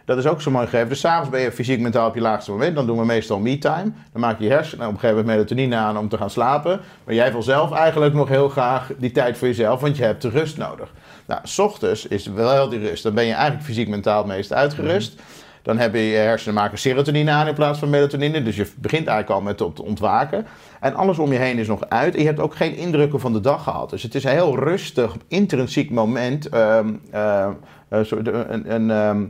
[0.05, 0.89] Dat is ook zo mooi gegeven.
[0.89, 2.75] Dus s'avonds ben je fysiek mentaal op je laagste moment.
[2.75, 3.91] Dan doen we meestal me-time.
[4.13, 6.81] Dan maak je hersenen op een gegeven moment melatonine aan om te gaan slapen.
[7.05, 10.23] Maar jij wil zelf eigenlijk nog heel graag die tijd voor jezelf, want je hebt
[10.23, 10.93] de rust nodig.
[11.27, 13.03] Nou, s ochtends is wel die rust.
[13.03, 15.21] Dan ben je eigenlijk fysiek mentaal het meest uitgerust.
[15.63, 18.43] Dan hebben je hersenen maken serotonine aan in plaats van melatonine.
[18.43, 20.47] Dus je begint eigenlijk al met te ontwaken.
[20.81, 22.15] En alles om je heen is nog uit.
[22.15, 23.91] En je hebt ook geen indrukken van de dag gehad.
[23.91, 26.49] Dus het is een heel rustig, intrinsiek moment.
[26.49, 27.47] ehm, eh,
[27.89, 29.23] eh, de- een, een ehm,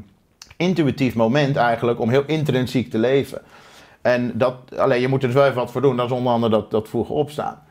[0.60, 3.42] intuïtief moment eigenlijk om heel intrinsiek te leven.
[4.02, 5.96] En dat, alleen je moet er dus wel even wat voor doen.
[5.96, 7.62] Dat is onder andere dat, dat vroeg opstaan.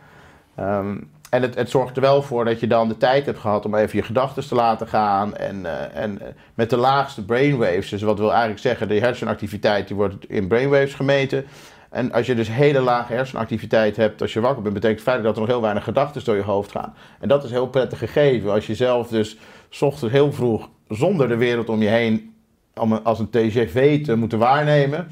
[0.55, 0.97] Ehm,
[1.29, 3.75] en het, het zorgt er wel voor dat je dan de tijd hebt gehad om
[3.75, 5.35] even je gedachten te laten gaan.
[5.35, 9.87] En, eh, en eh, met de laagste brainwaves, dus wat wil eigenlijk zeggen, de hersenactiviteit
[9.87, 11.45] die wordt in brainwaves gemeten.
[11.89, 15.43] En als je dus hele lage hersenactiviteit hebt als je wakker bent, betekent feitelijk dat
[15.43, 16.93] er nog heel weinig gedachten door je hoofd gaan.
[17.19, 18.51] En dat is heel prettig gegeven.
[18.51, 19.37] Als je zelf dus
[19.79, 22.33] ochtends heel vroeg zonder de wereld om je heen
[22.79, 25.07] om als een TGV te moeten waarnemen.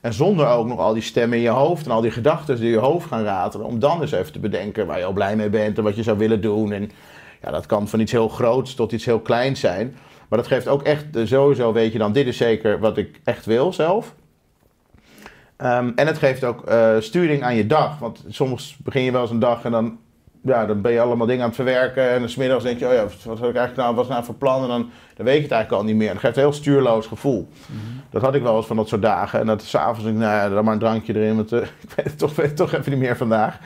[0.00, 2.70] En zonder ook nog al die stemmen in je hoofd en al die gedachten die
[2.70, 3.66] je hoofd gaan ratelen.
[3.66, 6.02] Om dan eens even te bedenken waar je al blij mee bent en wat je
[6.02, 6.72] zou willen doen.
[6.72, 6.90] En
[7.42, 9.96] ja, dat kan van iets heel groots tot iets heel kleins zijn.
[10.28, 13.20] Maar dat geeft ook echt, eh, sowieso weet je dan, dit is zeker wat ik
[13.24, 14.14] echt wil zelf.
[15.56, 17.98] Ehm, en het geeft ook eh, sturing aan je dag.
[17.98, 19.98] Want soms begin je wel eens een dag en dan,
[20.44, 22.10] ja, dan ben je allemaal dingen aan het verwerken.
[22.10, 24.24] En 's middags denk je, oh ja, wat had ik eigenlijk nou, wat was nou
[24.24, 24.62] voor plan?
[24.62, 26.06] En dan, dan weet je het eigenlijk al niet meer.
[26.06, 27.48] En dat geeft een heel stuurloos gevoel.
[28.10, 29.40] Dat had ik wel eens van dat soort dagen.
[29.40, 31.36] En dat s'avonds denk ik, nou ja, dan maar een drankje erin.
[31.36, 33.58] Want eh, ik weet het toch, weet het toch even niet meer vandaag.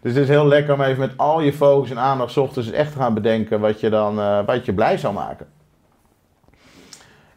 [0.00, 2.92] Dus het is heel lekker om even met al je focus en aandacht ochtends echt
[2.92, 5.46] te gaan bedenken wat je dan eh, wat je blij zou maken.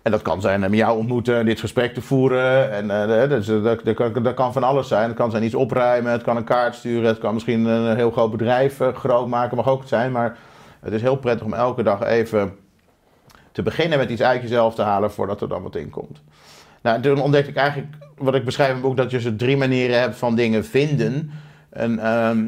[0.06, 2.72] En dat kan zijn eh, met jou ontmoeten en dit gesprek te voeren.
[2.72, 5.08] En eh, dus, eh, dat, kan, dat kan van alles zijn.
[5.08, 8.12] Het kan zijn iets opruimen, het kan een kaart sturen, het kan misschien een heel
[8.12, 10.12] groot bedrijf eh, groot maken, mag ook het zijn.
[10.12, 10.38] Maar
[10.80, 12.56] het is heel prettig om elke dag even
[13.52, 16.22] te beginnen met iets uit jezelf te halen voordat er dan wat in komt.
[16.82, 19.58] Nou, toen ontdekte ik eigenlijk, wat ik beschrijf in het boek, dat je dus drie
[19.58, 21.32] manieren hebt van dingen vinden.
[21.70, 22.48] En ehm,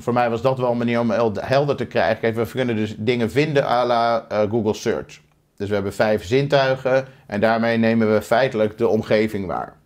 [0.00, 2.34] voor mij was dat wel een manier om helder te krijgen.
[2.34, 5.20] We kunnen dus dingen vinden à la eh, Google Search.
[5.62, 9.76] Dus we hebben vijf zintuigen en daarmee nemen we feitelijk de omgeving waar.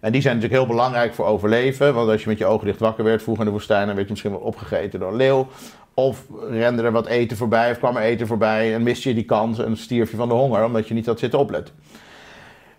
[0.00, 1.94] En die zijn natuurlijk heel belangrijk voor overleven.
[1.94, 4.06] Want als je met je ogen dicht wakker werd vroeger in de woestijn, dan werd
[4.06, 5.48] je misschien wel opgegeten door een leeuw.
[5.94, 9.24] Of rende er wat eten voorbij, of kwam er eten voorbij en miste je die
[9.24, 11.74] kans en stierf je van de honger, omdat je niet had zitten opletten.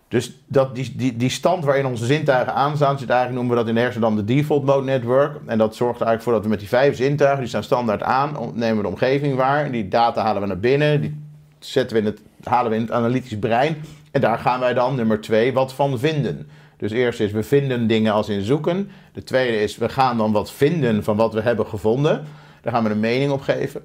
[0.08, 3.68] Dus dat, die, die, die stand waarin onze zintuigen aanstaan, zit eigenlijk, noemen we dat
[3.68, 5.36] in de hersenen dan de default mode network.
[5.46, 8.36] En dat zorgt eigenlijk voor dat we met die vijf zintuigen, die staan standaard aan,
[8.54, 9.70] nemen we de omgeving waar.
[9.70, 11.19] Die data halen we naar binnen,
[11.66, 13.76] zetten we in het, halen we in het analytisch brein.
[14.10, 16.48] En daar gaan wij dan, nummer twee, wat van vinden.
[16.76, 18.90] Dus eerst is we vinden dingen als in zoeken.
[19.12, 22.24] De tweede is we gaan dan wat vinden van wat we hebben gevonden.
[22.62, 23.80] Daar gaan we een mening op geven.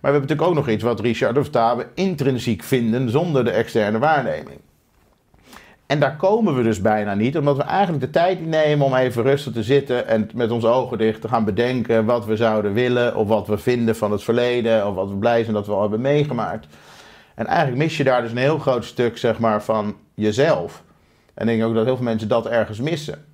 [0.00, 3.50] Maar we hebben natuurlijk ook nog iets wat Richard of Tabe intrinsiek vinden zonder de
[3.50, 4.58] externe waarneming.
[5.86, 8.94] En daar komen we dus bijna niet, omdat we eigenlijk de tijd niet nemen om
[8.94, 12.72] even rustig te zitten en met onze ogen dicht te gaan bedenken wat we zouden
[12.72, 15.72] willen, of wat we vinden van het verleden, of wat we blij zijn dat we
[15.72, 16.66] al hebben meegemaakt.
[17.38, 20.82] En eigenlijk mis je daar dus een heel groot stuk zeg maar, van jezelf.
[21.34, 23.24] En ik denk ook dat heel veel mensen dat ergens missen.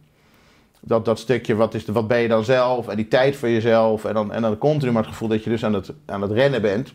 [0.81, 2.89] dat, dat stukje, wat, is de, wat ben je dan zelf?
[2.89, 4.05] En die tijd voor jezelf.
[4.05, 6.31] En dan, en dan continu maar het gevoel dat je dus aan het, aan het
[6.31, 6.95] rennen bent.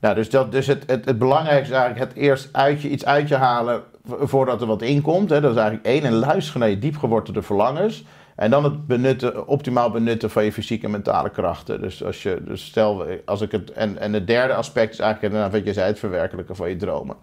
[0.00, 3.04] Nou, dus, dat, dus het, het, het belangrijkste is eigenlijk het eerst uit je, iets
[3.04, 5.30] uit je halen vo- voordat er wat inkomt.
[5.30, 5.40] Hè.
[5.40, 6.02] Dat is eigenlijk één.
[6.02, 8.04] En luisteren naar je diepgewortelde verlangens.
[8.40, 11.80] En dan het benutten, optimaal benutten van je fysieke en mentale krachten.
[11.80, 15.32] Dus, als je, dus stel, als ik het, en, en het derde aspect is eigenlijk
[15.32, 17.16] inderdaad wat je zei, het verwerkelijken van je dromen.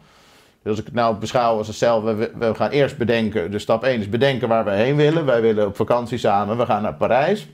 [0.61, 3.83] Dus als ik het nou beschouw als stel, we, we gaan eerst bedenken, dus stap
[3.83, 5.25] 1 is bedenken waar we heen willen.
[5.25, 7.47] Wij willen op vakantie samen, we gaan naar Parijs.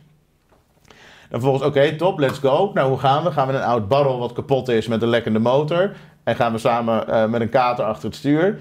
[1.30, 2.72] Dan vervolgens, oké, top, let's go.
[2.74, 3.32] Nou, hoe gaan we?
[3.32, 5.92] Gaan we een oud barrel wat kapot is met een lekkende motor?
[6.24, 8.60] En gaan we samen eh, met een kater achter het stuur?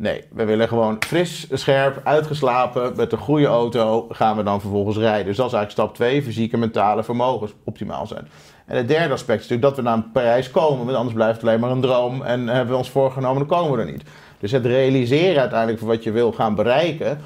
[0.00, 4.96] Nee, we willen gewoon fris, scherp, uitgeslapen, met een goede auto gaan we dan vervolgens
[4.96, 5.26] rijden.
[5.26, 8.28] Dus dat is eigenlijk stap 2, fysieke en mentale vermogens optimaal zijn.
[8.66, 11.48] En het derde aspect is natuurlijk dat we naar Parijs komen, want anders blijft het
[11.48, 14.02] alleen maar een droom en hebben we ons voorgenomen, dan komen we er niet.
[14.38, 17.20] Dus het realiseren uiteindelijk van wat je wil gaan bereiken,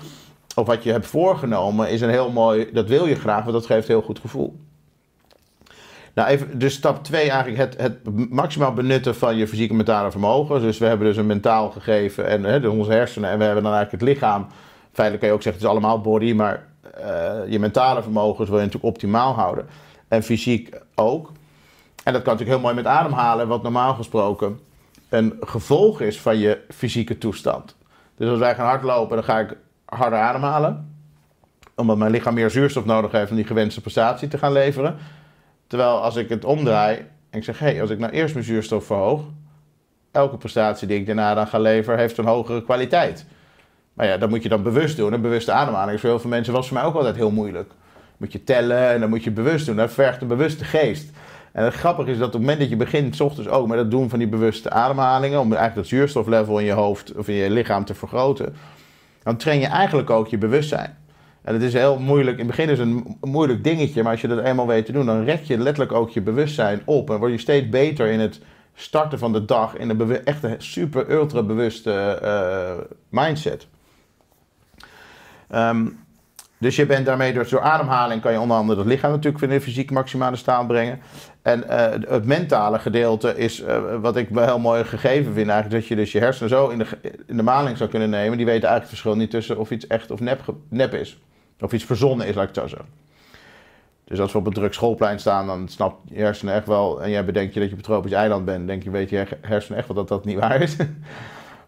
[0.55, 3.67] of wat je hebt voorgenomen, is een heel mooi, dat wil je graag, want dat
[3.67, 4.57] geeft een heel goed gevoel.
[6.15, 10.11] Nou, even, dus stap 2 eigenlijk het, het maximaal benutten van je fysieke en mentale
[10.11, 10.63] vermogens.
[10.63, 13.73] Dus we hebben dus een mentaal gegeven en hè, onze hersenen en we hebben dan
[13.73, 14.47] eigenlijk het lichaam.
[14.93, 18.59] Feitelijk kan je ook zeggen het is allemaal body, maar eh, je mentale vermogens wil
[18.59, 19.67] je natuurlijk optimaal houden.
[20.09, 21.33] En fysiek ook.
[22.05, 24.59] En dat kan natuurlijk heel mooi met ademhalen, wat normaal gesproken
[25.13, 27.77] een gevolg is van je fysieke toestand.
[28.17, 30.97] Dus als wij gaan hardlopen, dan ga ik harder ademhalen.
[31.75, 34.97] Omdat mijn lichaam meer zuurstof nodig heeft om die gewenste prestatie te gaan leveren.
[35.73, 36.97] Terwijl als ik het omdraai
[37.31, 39.23] en ik zeg, hé, hey, als ik nou eerst mijn zuurstof verhoog,
[40.11, 43.27] elke prestatie die ik daarna dan ga leveren, heeft een hogere kwaliteit.
[43.93, 45.13] Maar ja, dat moet je dan bewust doen.
[45.13, 47.71] En bewuste ademhaling is voor heel veel mensen was voor mij ook altijd heel moeilijk.
[48.17, 49.77] Moet je tellen en dan moet je bewust doen.
[49.77, 51.11] Dat vergt een bewuste geest.
[51.53, 53.91] En het grappige is dat op het moment dat je begint, ochtends ook met het
[53.91, 57.51] doen van die bewuste ademhalingen, om eigenlijk dat zuurstoflevel in je hoofd of in je
[57.51, 58.57] lichaam te vergroten,
[59.23, 60.97] dan train je eigenlijk ook je bewustzijn.
[61.43, 64.21] En het is heel moeilijk, in het begin is het een moeilijk dingetje, maar als
[64.21, 67.19] je dat eenmaal weet te doen, dan rek je letterlijk ook je bewustzijn op en
[67.19, 68.41] word je steeds beter in het
[68.75, 73.67] starten van de dag in een echte super ultra bewuste eh, mindset.
[75.49, 75.87] Ehm,
[76.59, 79.61] dus je bent daarmee dus door ademhaling kan je onder andere het lichaam natuurlijk in
[79.61, 81.01] fysiek maximale staat brengen.
[81.43, 85.81] En eh, het mentale gedeelte is eh, wat ik wel heel mooi gegeven vind eigenlijk.
[85.81, 86.87] Dat je dus je hersenen zo in de,
[87.27, 88.37] de maling zou kunnen nemen.
[88.37, 91.21] Die weten eigenlijk het verschil niet tussen of iets echt of nep, nep is.
[91.63, 92.77] Of iets verzonnen is, laat ik het zo.
[94.05, 97.03] Dus als we op een druk schoolplein staan, dan snapt je hersenen echt wel.
[97.03, 98.67] En jij bedenkt je dat je op een tropisch eiland bent.
[98.67, 100.77] denk je, weet je hersenen echt wel dat dat niet waar is.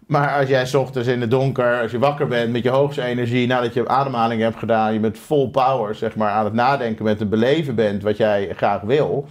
[0.06, 3.46] Maar als jij ochtends in het donker, als je wakker bent met je hoogste energie,
[3.46, 7.18] nadat je ademhaling hebt gedaan, je met vol power zeg maar, aan het nadenken met
[7.18, 9.28] het beleven bent wat jij graag wil,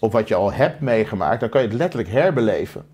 [0.00, 2.84] of wat je al hebt meegemaakt, dan kan je het letterlijk herbeleven.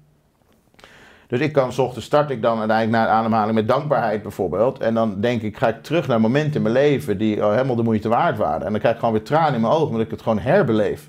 [1.32, 4.78] Dus ik kan 's ochtends start ik dan uiteindelijk na de ademhaling met dankbaarheid bijvoorbeeld.
[4.78, 7.82] En dan denk ik, ga ik terug naar momenten in mijn leven die helemaal de
[7.82, 8.66] moeite waard waren.
[8.66, 11.08] En dan krijg ik gewoon weer tranen in mijn ogen, omdat ik het gewoon herbeleef.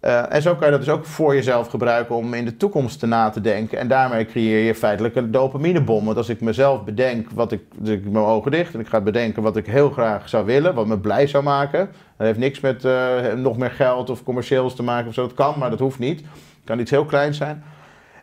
[0.00, 2.98] Uh, en zo kan je dat dus ook voor jezelf gebruiken om in de toekomst
[2.98, 3.78] te na te denken.
[3.78, 6.04] En daarmee creëer je feitelijk een dopaminebom.
[6.04, 9.00] Want als ik mezelf bedenk, wat ik, dus ik mijn ogen dicht en ik ga
[9.00, 11.90] bedenken wat ik heel graag zou willen, wat me blij zou maken.
[12.16, 15.22] Dat heeft niks met uh, nog meer geld of commercieels te maken of zo.
[15.22, 16.20] Dat kan, maar dat hoeft niet.
[16.20, 17.64] Het kan iets heel kleins zijn.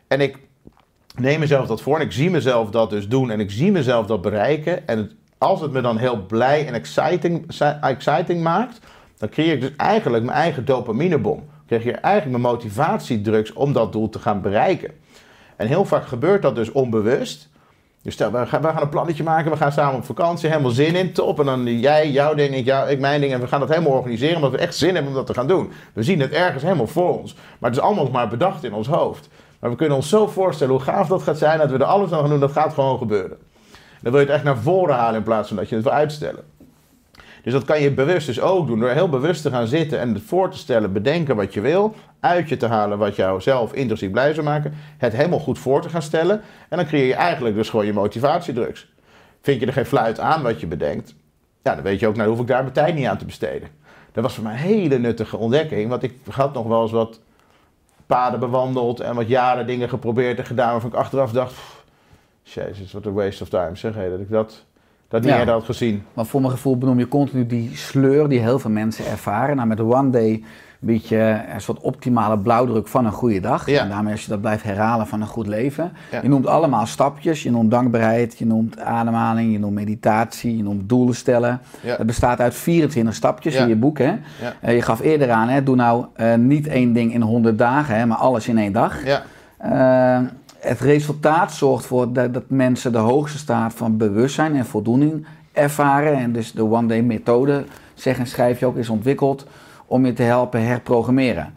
[0.08, 0.38] En ik
[1.15, 4.06] neem mezelf dat voor en ik zie mezelf dat dus doen en ik zie mezelf
[4.06, 4.88] dat bereiken.
[4.88, 7.45] En als het me dan heel blij en exciting,
[7.82, 8.80] exciting maakt,
[9.17, 11.43] dan creëer ik dus eigenlijk mijn eigen dopaminebom
[11.78, 14.91] krijg je eigenlijk mijn motivatiedrugs om dat doel te gaan bereiken.
[15.56, 17.50] En heel vaak gebeurt dat dus onbewust.
[18.02, 20.71] Dus stel, we gaan, we gaan een plannetje maken, we gaan samen op vakantie, helemaal
[20.71, 21.39] zin in, top.
[21.39, 23.34] En dan jij, jouw ding, ik, ik mijn ding.
[23.34, 25.47] En we gaan dat helemaal organiseren, omdat we echt zin hebben om dat te gaan
[25.47, 25.71] doen.
[25.93, 27.36] We zien het ergens helemaal voor ons.
[27.60, 29.30] Maar het is allemaal maar bedacht in ons hoofd.
[29.62, 32.12] Maar we kunnen ons zo voorstellen hoe gaaf dat gaat zijn, dat we er alles
[32.12, 33.38] aan gaan doen, dat gaat gewoon gebeuren.
[34.02, 35.93] Dan wil je het echt naar voren halen in plaats van dat je het wil
[35.93, 36.43] uitstellen.
[37.43, 38.80] Dus dat kan je bewust dus ook doen.
[38.80, 41.95] Door heel bewust te gaan zitten en het voor te stellen, bedenken wat je wil.
[42.19, 44.74] Uit je te halen wat jou zelf intrinsiek blij zou maken.
[44.97, 46.41] Het helemaal goed voor te gaan stellen.
[46.69, 48.91] En dan creëer je eigenlijk dus gewoon je motivatiedrugs.
[49.41, 51.15] Vind je er geen fluit aan wat je bedenkt?
[51.63, 53.67] Ja, dan weet je ook, nou hoef ik daar mijn tijd niet aan te besteden.
[54.12, 55.89] Dat was voor mij een hele nuttige ontdekking.
[55.89, 57.19] Want ik had nog wel eens wat
[58.15, 60.71] paden bewandeld en wat jaren dingen geprobeerd en gedaan.
[60.71, 61.54] Waarvan ik achteraf dacht,
[62.43, 63.93] jezus, wat een waste of time zeg.
[63.93, 64.65] Hey, dat ik dat
[65.08, 65.39] dat niet ja.
[65.39, 66.04] eerder had gezien.
[66.13, 69.56] Maar voor mijn gevoel benoem je continu die sleur die heel veel mensen ervaren.
[69.56, 70.43] Nou, met One Day
[70.84, 73.70] bied je een soort optimale blauwdruk van een goede dag.
[73.70, 73.82] Ja.
[73.82, 75.91] En daarmee als je dat blijft herhalen van een goed leven.
[76.12, 76.22] Ja.
[76.22, 77.44] Je noemt allemaal stapjes.
[77.44, 81.62] Je noemt dankbaarheid, je noemt ademhaling, je noemt meditatie, je noemt doelen stellen.
[81.82, 81.96] Ja.
[81.98, 83.98] Het bestaat uit 24 stapjes in je boek.
[83.98, 84.13] Hè?
[84.65, 87.96] Uh, je gaf eerder aan, hè, doe nou uh, niet één ding in 100 dagen,
[87.96, 89.06] hè, maar alles in één dag.
[89.06, 89.24] Ja.
[89.65, 90.28] Uh,
[90.60, 96.17] het resultaat zorgt ervoor dat, dat, mensen de hoogste staat van bewustzijn en voldoening ervaren.
[96.17, 97.63] En dus de One Day methode,
[97.94, 99.46] zeg en schrijf je ook, is ontwikkeld
[99.92, 101.54] om je te helpen herprogrammeren.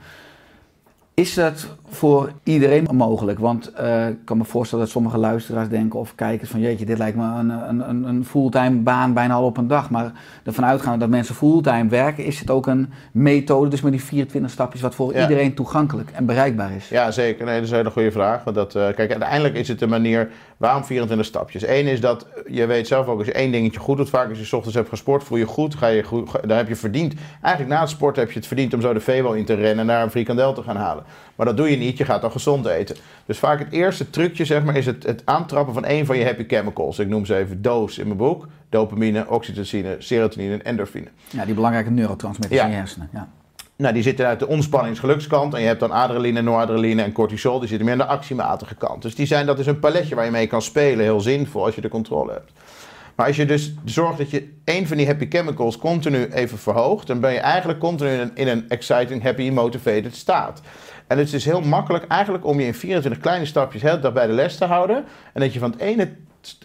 [1.14, 3.38] Is dat voor iedereen mogelijk?
[3.38, 6.98] Want eh, ik kan me voorstellen dat sommige luisteraars denken of kijkers van jeetje, dit
[6.98, 7.50] lijkt me een,
[7.88, 9.90] een, een- fulltime baan bijna al op een dag.
[9.90, 10.12] Maar
[10.44, 14.50] ervan uitgaande dat mensen fulltime werken, is het ook een methode, dus met die 24
[14.50, 15.22] stapjes, wat voor Ja.
[15.22, 16.88] iedereen toegankelijk en bereikbaar is.
[16.88, 17.44] Ja, zeker.
[17.44, 18.44] Nee, dat is een hele goede vraag.
[18.44, 20.30] Want dat, eh, kijk, uiteindelijk is het een manier...
[20.56, 21.66] Waarom 24 stapjes?
[21.66, 24.08] Eén is dat, je weet zelf ook, als je één dingetje goed doet...
[24.08, 26.56] vaak als je 's ochtends hebt gesport, voel je goed, ga je goed ga- daar
[26.56, 27.14] heb je verdiend.
[27.42, 29.78] Eigenlijk na het sporten heb je het verdiend om zo de Vevo in te rennen...
[29.78, 31.04] en naar een frikandel te gaan halen.
[31.36, 32.96] Maar dat doe je niet, je gaat dan gezond eten.
[33.26, 36.24] Dus vaak het eerste trucje, zeg maar, is het, het aantrappen van één van je
[36.24, 36.98] happy chemicals.
[36.98, 38.46] Ik noem ze even DOOS in mijn boek.
[38.68, 41.06] Dopamine, oxytocine, serotonine en endorfine.
[41.30, 42.66] Ja, die belangrijke neurotransmitters Ja.
[42.66, 43.08] in hersenen.
[43.12, 43.28] Ja.
[43.76, 45.54] Nou, die zitten uit de ontspannings-gelukskant.
[45.54, 47.58] En je hebt dan adrenaline, noradrenaline en cortisol.
[47.58, 49.02] Die zitten meer aan de actiematige kant.
[49.02, 51.04] Dus die zijn, dat is een paletje waar je mee kan spelen.
[51.04, 52.52] Heel zinvol als je de controle hebt.
[53.14, 57.06] Maar als je dus zorgt dat je één van die happy chemicals continu even verhoogt.
[57.06, 60.60] dan ben je eigenlijk continu in een, in een exciting, happy, motivated staat.
[61.14, 64.26] En het is heel makkelijk eigenlijk om je in 24 kleine stapjes heel dag bij
[64.26, 65.04] de les te houden.
[65.32, 66.12] En dat je van het ene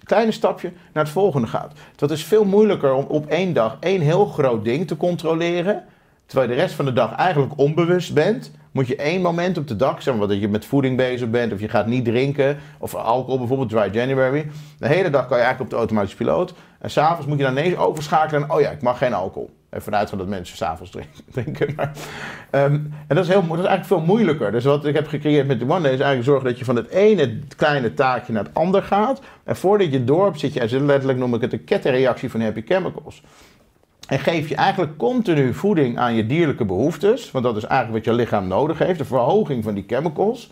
[0.03, 1.73] kleine stapje naar het volgende gaat.
[1.95, 5.83] Dat is veel moeilijker om op één dag één heel groot ding te controleren.
[6.25, 9.67] Terwijl je de rest van de dag eigenlijk onbewust bent, moet je één moment op
[9.67, 12.57] de dag, zeg maar dat je met voeding bezig bent, of je gaat niet drinken,
[12.77, 14.49] of alcohol bijvoorbeeld, dry January.
[14.79, 16.53] De hele dag kan je eigenlijk op de automatische piloot.
[16.79, 19.58] En s'avonds moet je dan ineens overschakelen en, oh ja, ik mag geen alcohol.
[19.69, 20.97] Even vanuit dat mensen s'avonds
[21.31, 21.73] drinken.
[21.75, 21.91] maar,
[22.49, 22.73] Ehm,
[23.07, 24.51] en dat is, heel, dat is eigenlijk veel moeilijker.
[24.51, 26.89] Dus wat ik heb gecreëerd met de One is eigenlijk zorgen dat je van het
[26.89, 29.21] ene kleine taakje naar het ander gaat.
[29.43, 33.23] En voordat je hebt, zit je, letterlijk noem ik het de kettenreactie van happy chemicals.
[34.07, 37.31] En geef je eigenlijk continu voeding aan je dierlijke behoeftes.
[37.31, 38.99] Want dat is eigenlijk wat je lichaam nodig heeft.
[38.99, 40.51] De verhoging van die chemicals.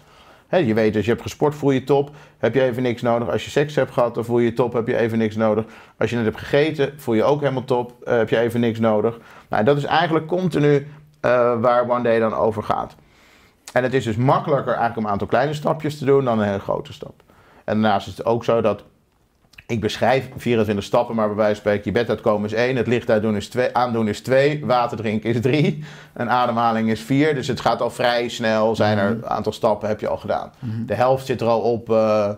[0.50, 2.12] Je weet, als je hebt gesport voel je top.
[2.38, 3.30] Heb je even niks nodig.
[3.30, 4.74] Als je seks hebt gehad, dan voel je top.
[4.74, 5.66] Heb je even niks nodig.
[5.98, 7.94] Als je net hebt gegeten, voel je ook helemaal top.
[8.04, 9.20] eh, heb je even niks nodig.
[9.50, 10.88] Nou, dat is eigenlijk continu
[11.22, 12.96] eh, waar One Day dan over gaat.
[13.74, 16.46] En het is dus makkelijker eigenlijk om een aantal kleine stapjes te doen dan een
[16.46, 17.24] hele grote stap.
[17.64, 18.84] En daarnaast is het ook zo dat
[19.66, 22.88] ik beschrijf 24 stappen, maar bij wijze van spreken, je bed uitkomen is 1, het
[22.88, 27.36] licht uitdoen is 2, aandoen is 2, water drinken is 3, een ademhaling is 4.
[27.36, 30.52] Dus het gaat al vrij snel, zijn er een aantal stappen heb je al gedaan.
[30.86, 32.30] De helft zit er al op, eh,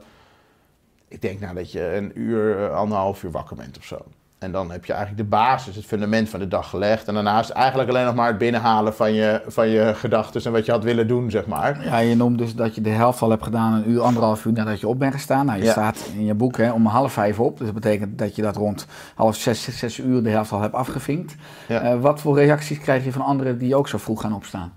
[1.08, 3.98] ik denk nou dat je een uur, eh, anderhalf uur wakker bent of zo.
[4.40, 7.08] En dan heb je eigenlijk de basis, het fundament van de dag gelegd.
[7.08, 10.66] En daarnaast eigenlijk alleen nog maar het binnenhalen van je, van je gedachten en wat
[10.66, 11.84] je had willen doen, zeg maar.
[11.86, 14.54] Ja, je noemt dus dat je de helft al hebt gedaan een uur, anderhalf uur
[14.54, 15.46] nadat je op bent gestaan.
[15.46, 15.72] Nou, je Ja.
[15.72, 17.58] staat in je boek hè, om half vijf op.
[17.58, 20.62] Dus dat betekent dat je dat rond half zes, zes, zes uur de helft al
[20.62, 21.36] hebt afgevinkt.
[21.68, 21.82] Ja.
[21.82, 24.72] Eh, wat voor reacties krijg je van anderen die ook zo vroeg gaan opstaan?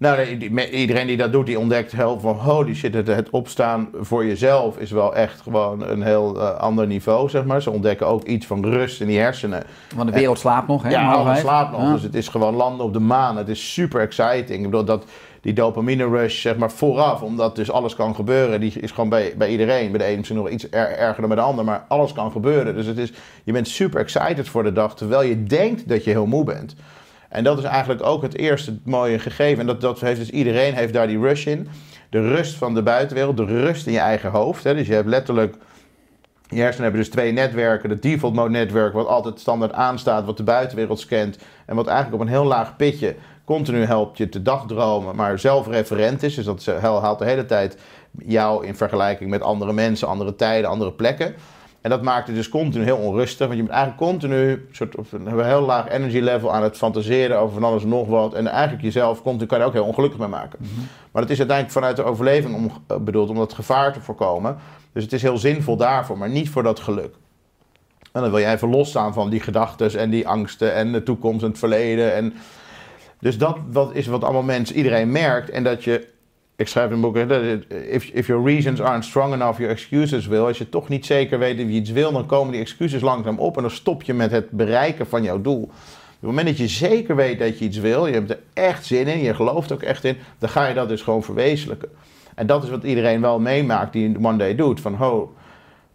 [0.00, 0.26] Nou,
[0.70, 4.78] iedereen die dat doet, die ontdekt heel van holy shit, het, het opstaan voor jezelf
[4.78, 7.62] is wel echt gewoon een heel eh, ander niveau, zeg maar.
[7.62, 9.62] Ze ontdekken ook iets van rust in die hersenen.
[9.96, 10.90] Want de wereld slaapt nog, hè?
[10.90, 11.92] ja, alles slaapt nog, Ja.
[11.92, 13.36] dus het is gewoon landen op de maan.
[13.36, 14.58] Het is super exciting.
[14.58, 15.04] Ik bedoel, dat,
[15.40, 19.34] die dopamine rush, zeg maar, vooraf, omdat dus alles kan gebeuren, die is gewoon bij,
[19.36, 19.90] bij iedereen.
[19.90, 22.32] Bij de een misschien nog iets er- erger dan bij de ander, maar alles kan
[22.32, 22.74] gebeuren.
[22.74, 23.12] Dus het is,
[23.44, 26.74] je bent super excited voor de dag, terwijl je denkt dat je heel moe bent.
[27.30, 29.60] En dat is eigenlijk ook het eerste mooie gegeven.
[29.60, 31.68] En dat, dat heeft dus iedereen heeft daar die rush in.
[32.10, 34.64] De rust van de buitenwereld, de rust in je eigen hoofd.
[34.64, 34.74] Hè.
[34.74, 35.54] Dus je hebt letterlijk.
[36.48, 37.90] Je hersenen hebben dus twee netwerken.
[37.90, 41.38] Het default mode netwerk, wat altijd standaard aanstaat, wat de buitenwereld scant.
[41.66, 43.14] En wat eigenlijk op een heel laag pitje
[43.44, 46.34] continu helpt je te dagdromen, maar zelfreferent is.
[46.34, 47.76] Dus dat haalt de hele tijd
[48.18, 51.34] jou in vergelijking met andere mensen, andere tijden, andere plekken.
[51.80, 53.46] En dat maakt het dus continu heel onrustig.
[53.46, 57.38] Want je bent eigenlijk continu soort, op een heel laag energy level aan het fantaseren
[57.38, 58.34] over van alles en nog wat.
[58.34, 60.58] En eigenlijk jezelf continu kan je ook heel ongelukkig mee maken.
[61.10, 64.56] Maar het is uiteindelijk vanuit de overleving om, eh, bedoeld om dat gevaar te voorkomen.
[64.92, 67.14] Dus het is heel zinvol daarvoor, maar niet voor dat geluk.
[68.12, 71.42] En dan wil je even losstaan van die gedachten en die angsten en de toekomst
[71.42, 72.14] en het verleden.
[72.14, 72.34] En
[73.20, 75.50] dus dat wat is wat allemaal mensen, iedereen merkt.
[75.50, 76.08] En dat je,
[76.60, 80.40] ik schrijf in een boek, if, if your reasons aren't strong enough, your excuses will.
[80.40, 83.38] Als je toch niet zeker weet of je iets wil, dan komen die excuses langzaam
[83.38, 83.56] op.
[83.56, 85.62] En dan stop je met het bereiken van jouw doel.
[85.62, 85.70] Op
[86.18, 89.06] het moment dat je zeker weet dat je iets wil, je hebt er echt zin
[89.06, 91.88] in, je gelooft ook echt in, dan ga je dat dus gewoon verwezenlijken.
[92.34, 94.80] En dat is wat iedereen wel meemaakt die One Day doet.
[94.80, 95.34] Van, ho,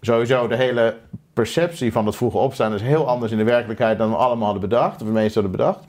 [0.02, 0.98] sowieso de hele
[1.34, 4.70] perceptie van het vroege opstaan is heel anders in de werkelijkheid dan we allemaal hadden
[4.70, 5.80] bedacht, of de meesten hadden bedacht.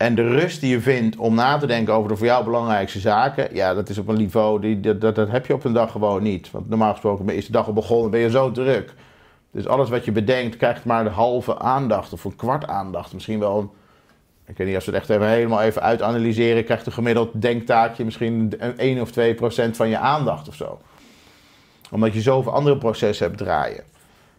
[0.00, 2.98] En de rust die je vindt om na te denken over de voor jou belangrijkste
[3.00, 5.72] zaken, ja, dat is op een niveau, die, dat, dat, dat heb je op een
[5.72, 6.50] dag gewoon niet.
[6.50, 8.94] Want normaal gesproken is de dag al begonnen, ben je zo druk.
[9.50, 13.12] Dus alles wat je bedenkt krijgt maar de halve aandacht of een kwart aandacht.
[13.12, 13.70] Misschien wel, een-
[14.46, 18.04] ik weet niet of ze het echt even helemaal even uitanalyseren, krijgt een gemiddeld denktaakje
[18.04, 20.78] misschien een 1 of 2 procent van je aandacht of zo.
[21.90, 23.82] Omdat je zoveel andere processen hebt draaien.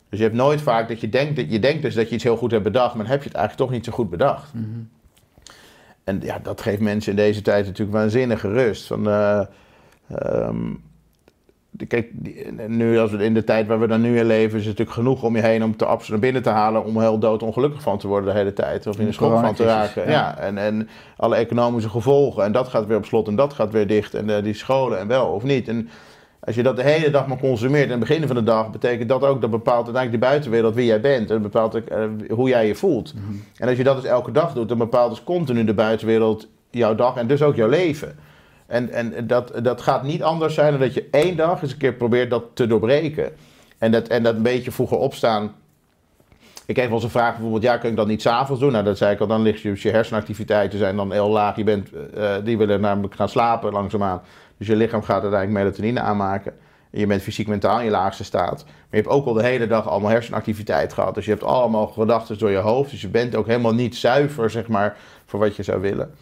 [0.09, 2.23] Dus je hebt nooit vaak dat je denkt, dat je denkt dus dat je iets
[2.23, 4.51] heel goed hebt bedacht, maar dan heb je het eigenlijk toch niet zo goed bedacht.
[6.03, 8.87] En ja, dat geeft mensen in deze tijd natuurlijk waanzinnige rust.
[8.87, 9.41] Van, eh,
[10.15, 10.73] ehm,
[11.87, 12.09] kijk,
[12.67, 14.97] nu als we in de tijd waar we dan nu in leven, is het natuurlijk
[14.97, 17.81] genoeg om je heen om te absoluut naar binnen te halen, om heel dood ongelukkig
[17.81, 18.87] van te worden de hele tijd.
[18.87, 20.03] Of in de schok van te raken.
[20.03, 20.11] ja.
[20.11, 20.37] Ja.
[20.37, 22.43] en, en alle economische gevolgen.
[22.43, 24.13] En dat gaat weer op slot en dat gaat weer dicht.
[24.13, 25.67] En eh, die scholen en wel of niet.
[25.67, 25.89] En
[26.43, 29.09] als je dat de hele dag maar consumeert en het begin van de dag, betekent
[29.09, 31.29] dat ook dat bepaalt uiteindelijk de buitenwereld wie jij bent.
[31.29, 33.13] En dat bepaalt ook, eh, hoe jij je voelt.
[33.57, 36.95] En als je dat dus elke dag doet, dan bepaalt dus continu de buitenwereld jouw
[36.95, 38.15] dag en dus ook jouw leven.
[38.67, 41.77] En, en dat, dat gaat niet anders zijn dan dat je één dag eens een
[41.77, 43.31] keer probeert dat te doorbreken.
[43.77, 45.55] En dat, en dat een beetje vroeger opstaan.
[46.65, 48.71] Ik kreeg wel eens een vraag bijvoorbeeld, ja, kun ik dat niet s'avonds doen?
[48.71, 51.55] Nou, dat zei ik al, dan ligt je, je hersenactiviteiten zijn dan heel laag.
[51.55, 54.21] Je bent, eh, die willen namelijk gaan slapen langzaamaan.
[54.61, 56.53] Dus je lichaam gaat uiteindelijk melatonine aanmaken.
[56.91, 58.63] En je bent fysiek mentaal in je laagste staat.
[58.65, 61.15] Maar je hebt ook al de hele dag allemaal hersenactiviteit gehad.
[61.15, 62.91] Dus je hebt allemaal gedachten door je hoofd.
[62.91, 66.13] Dus je bent ook helemaal niet zuiver, zeg maar, voor wat je zou willen.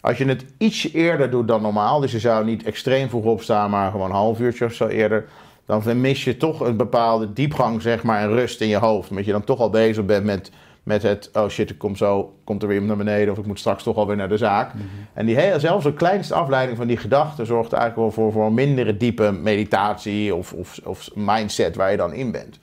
[0.00, 3.70] Als je het ietsje eerder doet dan normaal, dus je zou niet extreem vroeg opstaan,
[3.70, 5.24] maar gewoon een half uurtje of zo eerder,
[5.66, 9.10] dan mis je toch een bepaalde diepgang, zeg maar, en rust in je hoofd.
[9.10, 10.50] Omdat je dan toch al bezig bent met,
[10.86, 13.58] met het, oh shit, ik kom zo, komt er weer naar beneden, of ik moet
[13.58, 14.72] straks toch alweer naar de zaak.
[15.12, 18.46] En die hele, zelfs de kleinste afleiding van die gedachten zorgt eigenlijk wel voor, voor
[18.46, 22.58] een mindere diepe meditatie of, of, of mindset waar je dan in bent.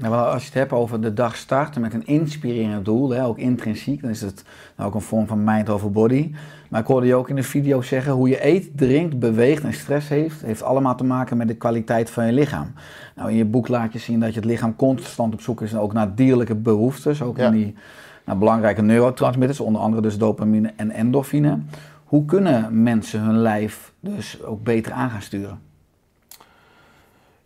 [0.00, 3.38] Nou, als je het hebt over de dag starten met een inspirerend doel, hè, ook
[3.38, 4.44] intrinsiek, dan is het
[4.76, 6.34] nou ook een vorm van mind over body.
[6.68, 9.72] Maar ik hoorde je ook in de video zeggen, hoe je eet, drinkt, beweegt en
[9.72, 12.72] stress heeft, heeft allemaal te maken met de kwaliteit van je lichaam.
[13.16, 15.76] Nou, in je boek laat je zien dat je het lichaam constant op zoek is
[15.76, 17.46] ook naar dierlijke behoeftes, ook Ja.
[17.46, 17.74] in die
[18.24, 21.58] nou, belangrijke neurotransmitters, onder andere dus dopamine en endorfine.
[22.04, 25.58] Hoe kunnen mensen hun lijf dus ook beter aan gaan sturen?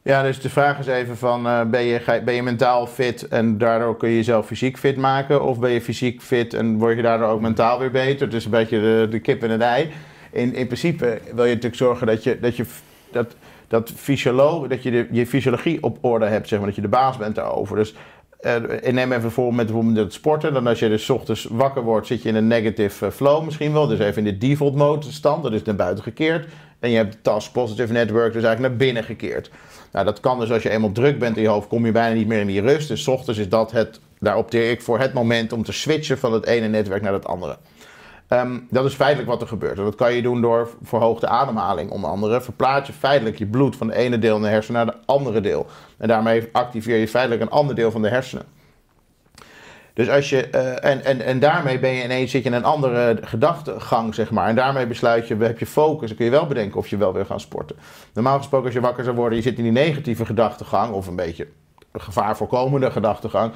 [0.05, 3.59] Ja, dus de vraag is even van, eh, ben, je, ben je mentaal fit en
[3.59, 5.42] daardoor kun je jezelf fysiek fit maken?
[5.42, 8.34] Of ben je fysiek fit en word je daardoor ook mentaal weer beter?
[8.34, 9.90] Is een beetje de, kip en het ei.
[10.30, 12.64] In, in principe wil je natuurlijk zorgen dat je, dat je
[13.12, 13.34] dat,
[13.68, 17.16] dat, fysiolo, dat je je fysiologie op orde hebt, zeg maar, dat je de baas
[17.16, 17.76] bent daarover.
[17.76, 17.94] Dus
[18.40, 20.53] eh, neem even voor met het sporten.
[20.53, 23.72] Dan als je dus ochtends wakker wordt, zit je in een negative eh, flow misschien
[23.72, 23.86] wel.
[23.86, 26.46] Dus even in de default mode stand, dat is naar buiten gekeerd.
[26.78, 29.50] En je hebt de task positive network, dus eigenlijk naar binnen gekeerd.
[29.93, 32.14] Nou, dat kan dus als je eenmaal druk bent in je hoofd, kom je bijna
[32.14, 32.88] niet meer in die rust.
[32.88, 36.32] Dus ochtends is dat het, daar opteer ik voor het moment om te switchen van
[36.32, 37.57] het ene netwerk naar het andere.
[38.28, 39.78] Ehm, dat is feitelijk wat er gebeurt.
[39.78, 42.40] En dat kan je doen door verhoogde ademhaling, onder andere.
[42.40, 45.40] Verplaats je feitelijk je bloed van het ene deel in de hersenen naar het andere
[45.40, 45.66] deel.
[45.99, 48.45] En daarmee activeer je feitelijk een ander deel van de hersenen.
[49.95, 52.64] Dus als je, eh, en, en, en daarmee ben je ineens zit je in een
[52.64, 54.49] andere gedachtegang, zeg maar.
[54.49, 56.09] En daarmee besluit je, heb je focus.
[56.09, 57.76] Dan kun je wel bedenken of je wel wil gaan sporten.
[58.12, 61.16] Normaal gesproken, als je wakker zou worden, je zit in die negatieve gedachtegang, of een
[61.16, 61.47] beetje
[61.93, 63.53] gevaar voorkomende gedachtegang.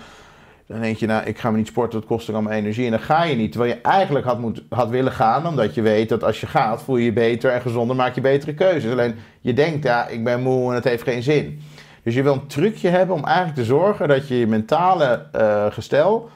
[0.66, 2.84] Dan denk je, nou, ik ga me niet sporten, dat kost ook allemaal energie.
[2.84, 3.52] En dan ga je niet.
[3.52, 6.82] Terwijl je eigenlijk had, moet, had willen gaan, omdat je weet dat als je gaat,
[6.82, 8.90] voel je je beter en gezonder, maak je betere keuzes.
[8.92, 11.62] Alleen je denkt, ja, ik ben moe en het heeft geen zin.
[12.06, 15.66] Dus je wil een trucje hebben om eigenlijk te zorgen dat je je mentale eh,
[15.70, 16.30] gestel,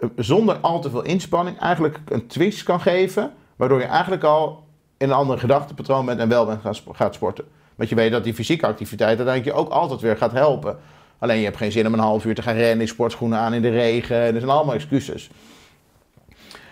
[0.00, 3.32] eh, zonder al te veel inspanning, eigenlijk een twist kan geven.
[3.56, 4.64] Waardoor je eigenlijk al
[4.96, 7.44] in een ander gedachtepatroon bent en wel bent gaan gaat sporten.
[7.74, 10.78] Want je weet dat die fysieke activiteit uiteindelijk je ook altijd weer gaat helpen.
[11.18, 13.54] Alleen je hebt geen zin om een half uur te gaan rennen in sportschoenen aan
[13.54, 14.16] in de regen.
[14.16, 15.30] Er zijn allemaal excuses.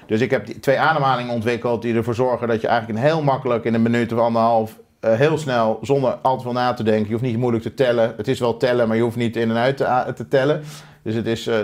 [0.07, 3.64] Dus ik heb twee ademhalingen ontwikkeld die ervoor zorgen dat je eigenlijk een heel makkelijk
[3.64, 7.04] in een minuut of anderhalf eh, heel snel, zonder al te veel na te denken.
[7.07, 8.14] Je hoeft niet moeilijk te tellen.
[8.16, 10.62] Het is wel tellen, maar je hoeft niet in en uit te, te tellen.
[11.02, 11.57] Dus het is eh,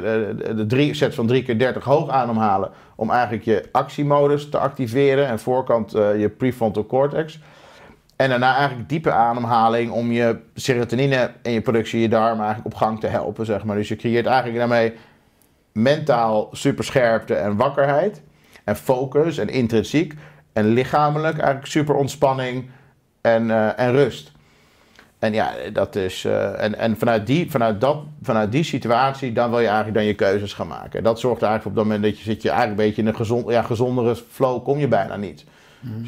[0.57, 2.71] de, drie set van drie keer 30 hoog ademhalen.
[2.97, 5.27] Om eigenlijk je actiemodus te activeren.
[5.27, 7.39] En voorkant eh, je prefrontal cortex.
[8.17, 12.81] En daarna eigenlijk diepe ademhaling om je serotonine en je productie je darmen eigenlijk op
[12.81, 13.47] gang te helpen.
[13.47, 13.77] Zeg maar.
[13.77, 14.95] Dus je creëert eigenlijk daarmee
[15.73, 18.23] mentaal superscherpte en wakkerheid.
[18.65, 20.15] En focus en intrinsiek.
[20.53, 22.71] En lichamelijk eigenlijk super ontspanning
[23.23, 24.33] en, eh, en rust.
[25.19, 26.25] En ja, dat is.
[26.25, 30.05] eh, en en vanuit, die, vanuit, dat, vanuit die situatie, dan wil je eigenlijk dan
[30.05, 31.03] je keuzes gaan maken.
[31.03, 33.17] Dat zorgt eigenlijk op dat moment dat je zit je eigenlijk een beetje in een
[33.17, 35.45] gezond, ja, gezondere flow kom je bijna niet.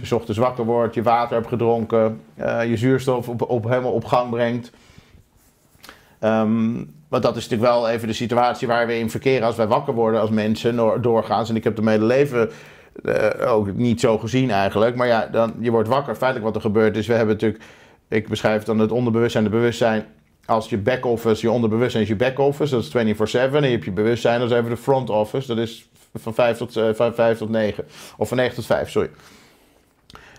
[0.01, 3.93] Als je ochtends wakker wordt, je water hebt gedronken, eh, je zuurstof op, op, helemaal
[3.93, 4.71] op gang brengt.
[6.19, 6.75] Ehm,
[7.09, 9.95] want dat is natuurlijk wel even de situatie waar we in verkeren als wij wakker
[9.95, 11.49] worden als mensen door- doorgaans.
[11.49, 12.51] En ik heb het mijn hele leven
[13.03, 14.97] eh, ook niet zo gezien eigenlijk.
[14.97, 16.15] Maar ja, dan, je wordt wakker.
[16.15, 17.65] Feitelijk wat er gebeurt is, we hebben natuurlijk...
[18.09, 20.07] Ik beschrijf dan het onderbewustzijn, de bewustzijn
[20.47, 23.55] als je back-office, je onderbewustzijn is je back-office, dat is 24-7.
[23.55, 26.57] En je hebt je bewustzijn, dat is even de front office, dat is van 5
[26.57, 27.85] tot, eh, van 5 tot 9.
[28.17, 29.11] Of van 9 tot 5, sorry.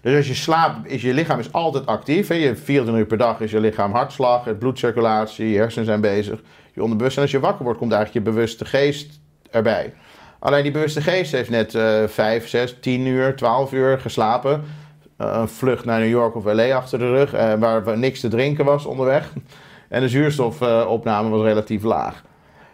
[0.02, 2.28] Dus als je slaapt, is je lichaam is altijd actief.
[2.28, 2.36] Hè?
[2.36, 6.42] Je 24 uur per dag is je lichaam hartslag, het bloedcirculatie, je hersenen zijn bezig.
[6.74, 9.20] Je onderbewustzijn, als je wakker wordt, komt eigenlijk je bewuste geest
[9.52, 9.94] erbij.
[10.46, 14.64] Alleen die bewuste geest heeft net eh 5, 6, 10 uur, 12 uur geslapen.
[15.18, 18.28] Eh, een vlucht naar New York of LA achter de rug, eh, waar, niks te
[18.28, 19.34] drinken was onderweg.
[19.90, 22.24] En de zuurstofopname was relatief laag.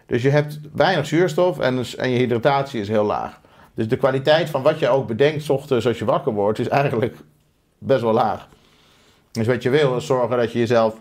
[0.06, 3.40] Dus je hebt weinig zuurstof en, dus- en je hydratatie is heel laag.
[3.74, 7.16] Dus de kwaliteit van wat je ook bedenkt ochtends als je wakker wordt, is eigenlijk
[7.78, 8.48] best wel laag.
[9.32, 10.96] Dus wat je wil is zorgen dat je jezelf,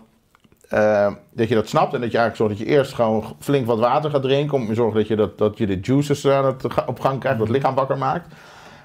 [0.71, 3.65] eh, dat je dat snapt en dat je eigenlijk zorgt dat je eerst gewoon flink
[3.65, 4.57] wat water gaat drinken.
[4.57, 7.37] Om te zorgen dat je, dat, dat je de juices aan het, op gang krijgt,
[7.37, 8.33] dat het lichaam wakker maakt.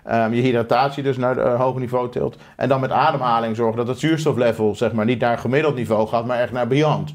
[0.04, 2.36] Ehm, je hydratatie dus naar een hoger niveau tilt.
[2.56, 6.26] En dan met ademhaling zorgen dat het zuurstoflevel zeg maar, niet naar gemiddeld niveau gaat,
[6.26, 7.14] maar echt naar beyond.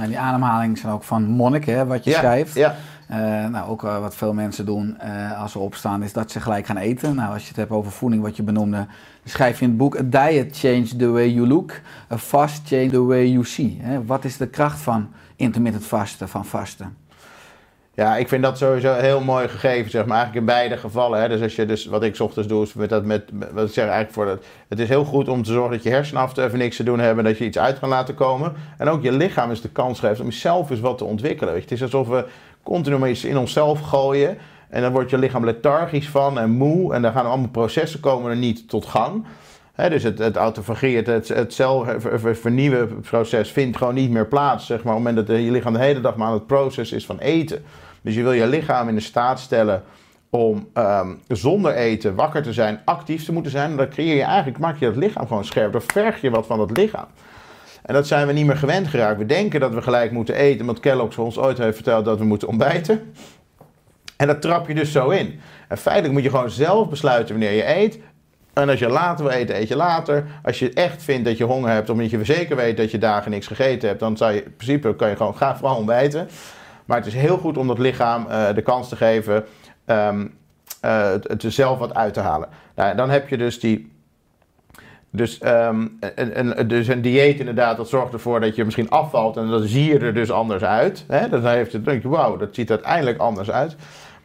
[0.00, 2.54] En die ademhaling zijn ook van Monnik, hè, wat je ja, schrijft.
[2.54, 2.76] Ja, Eh,
[3.18, 6.66] nou, ook eh, wat veel mensen doen eh, als ze opstaan, is dat ze gelijk
[6.66, 7.14] gaan eten.
[7.14, 8.86] Nou, als je het hebt over voeding, wat je benoemde,
[9.24, 11.80] schrijf je in het boek: A diet change the way you look,
[12.12, 13.78] a fast change the way you see.
[13.80, 14.04] Hè?
[14.04, 16.96] Wat is de kracht van intermittent vasten, van vasten?
[17.94, 21.20] Ja, ik vind dat sowieso heel mooi gegeven, zeg maar, eigenlijk in beide gevallen.
[21.20, 21.28] Hè.
[21.28, 23.84] Dus als je dus, wat ik ochtends doe, is met dat met, wat ik zeg
[23.84, 26.58] eigenlijk voor dat, het is heel goed om te zorgen dat je hersenen af even
[26.58, 28.52] niks te doen hebben, dat je iets uit kan laten komen.
[28.78, 31.52] En ook je lichaam is de kans geeft om jezelf eens wat te ontwikkelen.
[31.52, 31.68] Weet je.
[31.68, 32.26] Het is alsof we
[32.70, 36.94] continu maar iets in onszelf gooien en dan wordt je lichaam lethargisch van en moe
[36.94, 39.24] en dan gaan allemaal processen komen er niet tot gang.
[39.88, 44.66] Dus het, het het, het, celvernieuwen proces vindt gewoon niet meer plaats.
[44.66, 46.92] Zeg maar, op het moment dat je lichaam de hele dag maar aan het proces
[46.92, 47.64] is van eten.
[48.02, 49.82] Dus je wil je lichaam in de staat stellen
[50.30, 53.76] om ehm, zonder eten wakker te zijn, actief te moeten zijn.
[53.76, 55.72] Dan creëer je eigenlijk, maak je dat lichaam gewoon scherp.
[55.72, 57.06] Dan verg je wat van het lichaam.
[57.90, 59.18] En dat zijn we niet meer gewend geraakt.
[59.18, 62.24] We denken dat we gelijk moeten eten, want Kellogg's ons ooit heeft verteld dat we
[62.24, 63.12] moeten ontbijten.
[64.16, 65.40] En dat trap je dus zo in.
[65.68, 67.98] En feitelijk moet je gewoon zelf besluiten wanneer je eet.
[68.52, 70.24] En als je later wil eten, eet je later.
[70.42, 73.30] Als je echt vindt dat je honger hebt, omdat je zeker weet dat je dagen
[73.30, 76.28] niks gegeten hebt, dan zou je in principe kan je gewoon ga vooral ontbijten.
[76.84, 79.44] Maar het is heel goed om dat lichaam eh, de kans te geven
[79.84, 80.26] ehm,
[80.80, 82.48] eh, het, er zelf wat uit te halen.
[82.74, 83.92] Nou, dan heb je dus die.
[85.12, 89.36] Dus, ehm, een, een, dus een dieet inderdaad, dat zorgt ervoor dat je misschien afvalt
[89.36, 91.04] en dan zie je er dus anders uit.
[91.08, 91.28] Hè?
[91.28, 93.76] Dan, heeft het, dan denk je, wauw, dat ziet er uiteindelijk anders uit.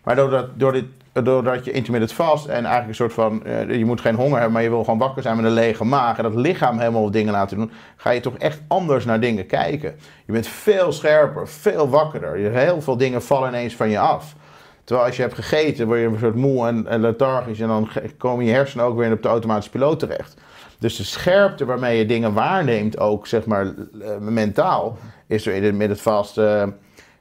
[0.04, 0.86] Maar doordat, door dit,
[1.24, 4.52] doordat je intermittent vast en eigenlijk een soort van, eh, je moet geen honger hebben,
[4.52, 7.34] maar je wil gewoon wakker zijn met een lege maag en dat lichaam helemaal dingen
[7.34, 9.96] laten doen, ga je toch echt anders naar dingen kijken.
[10.26, 12.36] Je bent veel scherper, veel wakkerder.
[12.36, 14.36] Heel veel dingen vallen ineens van je af.
[14.84, 17.90] Terwijl als je hebt gegeten, word je een soort moe en, en lethargisch en dan
[18.18, 20.38] komen je hersenen ook weer op de automatische piloot terecht.
[20.80, 24.98] Dus de scherpte waarmee je dingen waarneemt, ook zeg maar eh, mentaal,
[25.28, 26.64] is er in het, vast, eh,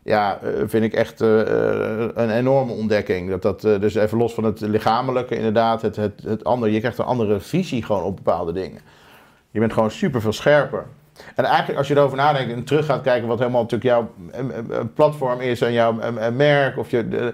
[0.03, 3.31] ja, eh, vind ik echt een enorme ontdekking.
[3.31, 6.99] Dat dat, dus even los van het lichamelijke, inderdaad, het, het, het andere, je krijgt
[6.99, 8.81] een andere visie gewoon op bepaalde dingen.
[9.51, 10.87] Je bent gewoon super veel scherper.
[11.35, 14.11] En eigenlijk als je erover nadenkt en terug gaat kijken wat helemaal natuurlijk jouw
[14.95, 15.99] platform is en jouw
[16.33, 17.33] merk of je...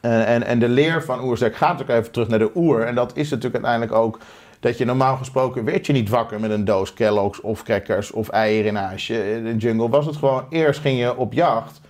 [0.00, 2.80] en, en, de leer van oerzak gaat ook even terug naar de oer.
[2.82, 4.18] En dat is natuurlijk uiteindelijk ook
[4.60, 8.28] dat je normaal gesproken werd je niet wakker met een doos Kellogg's of crackers of
[8.28, 9.32] eieren naast je.
[9.32, 11.80] In de jungle was het gewoon, eerst ging je op jacht.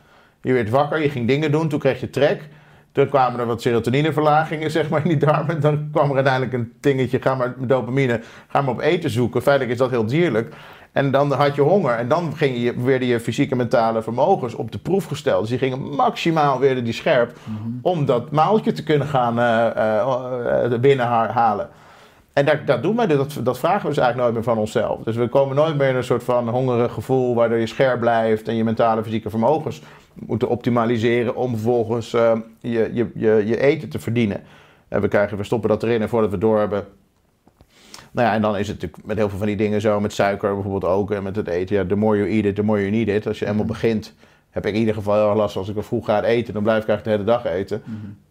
[0.43, 2.49] Je werd wakker, je ging dingen doen, toen kreeg je trek.
[2.93, 5.61] Toen kwamen er wat serotonineverlagingen zeg maar, in die darmen.
[5.61, 9.43] Dan kwam er uiteindelijk een dingetje, ga maar met dopamine, ga maar op eten zoeken.
[9.43, 10.55] Feitelijk is dat heel dierlijk.
[10.93, 14.55] En dan had je honger en dan ging je, werden je fysieke en mentale vermogens
[14.55, 15.41] op de proef gesteld.
[15.41, 17.33] Dus die gingen maximaal werden die scherp
[17.83, 21.69] om dat maaltje te kunnen gaan eh, eh, eh, binnenhalen.
[22.39, 24.63] En dat, dat doen wij, dus, dat, dat vragen we dus eigenlijk nooit meer van
[24.63, 25.03] onszelf.
[25.03, 28.49] Dus we komen nooit meer in een soort van hongerig gevoel waardoor je scherp blijft
[28.49, 29.83] en je mentale en fysieke vermogens
[30.15, 34.43] moeten optimaliseren om vervolgens eh, je, je, je, je eten te verdienen.
[34.89, 36.85] En we, krijgen, we stoppen dat erin en voordat we het door hebben.
[38.11, 40.13] Nou ja, en dan is het natuurlijk met heel veel van die dingen zo, met
[40.13, 41.77] suiker bijvoorbeeld ook en met het eten.
[41.77, 43.27] Ja, the more you eat it, the more you need it.
[43.27, 44.15] Als je eenmaal begint,
[44.51, 46.63] heb ik in ieder geval heel erg last als ik er vroeg ga eten, dan
[46.63, 47.83] blijf ik eigenlijk de hele dag eten.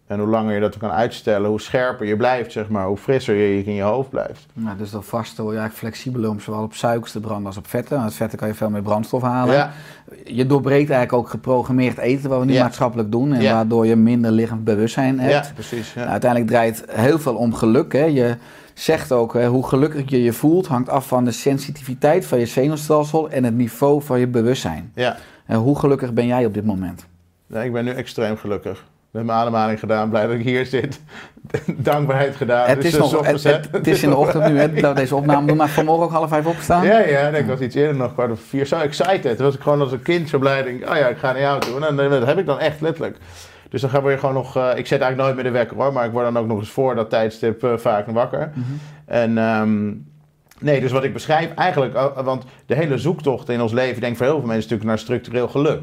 [0.08, 3.34] En hoe langer je dat kan uitstellen, hoe scherper je blijft, zeg maar, hoe frisser
[3.34, 4.46] je in je hoofd blijft.
[4.52, 7.56] Nou, dus door vasten word je eigenlijk flexibeler om zowel op suikers te branden als
[7.56, 7.98] op vetten.
[7.98, 9.54] Want vetten kan je veel meer brandstof halen.
[9.54, 9.72] Ja,
[10.24, 12.62] Je doorbreekt eigenlijk ook geprogrammeerd eten, wat we nu Ja.
[12.62, 13.32] maatschappelijk doen.
[13.32, 13.52] En Ja.
[13.54, 15.46] waardoor je minder lichaamsbewustzijn hebt.
[15.46, 15.92] ja precies.
[15.92, 15.98] Ja.
[16.00, 17.92] Nou, uiteindelijk draait heel veel om geluk.
[17.92, 18.04] Hè.
[18.04, 18.36] Je
[18.74, 22.46] zegt ook, hè, hoe gelukkig je je voelt hangt af van de sensitiviteit van je
[22.46, 24.90] zenuwstelsel en het niveau van je bewustzijn.
[24.94, 25.16] ja.
[25.46, 27.06] En hoe gelukkig ben jij op dit moment?
[27.46, 28.84] Nee, ik ben nu extreem gelukkig.
[29.10, 31.00] Met mijn ademhaling gedaan, blij dat ik hier zit.
[31.66, 32.68] Dankbaarheid gedaan.
[32.68, 35.00] het, Dus, is nog, het, het- het is in de ochtend nu, hè, dat we
[35.00, 36.84] deze opname doen, maar vanmorgen ook half vijf opgestaan.
[36.86, 38.66] Ja, ja, ik was iets eerder nog, kwart over vier.
[38.66, 39.36] Zo excited.
[39.36, 40.62] Toen was ik gewoon als een kind zo blij.
[40.62, 41.86] Denk, oh ja, ik ga naar jou toe.
[41.86, 43.16] En dat heb ik dan echt letterlijk.
[43.68, 44.56] Dus dan ga je gewoon nog...
[44.56, 45.92] eh, ik zet eigenlijk nooit meer de wekker hoor.
[45.92, 48.52] Maar ik word dan ook nog eens voor dat tijdstip eh, vaak wakker.
[49.04, 49.86] En ehm,
[50.60, 54.00] nee, dus wat ik beschrijf eigenlijk, eh, want de hele zoektocht in ons leven, ik
[54.00, 55.82] denk voor heel veel mensen natuurlijk naar structureel geluk.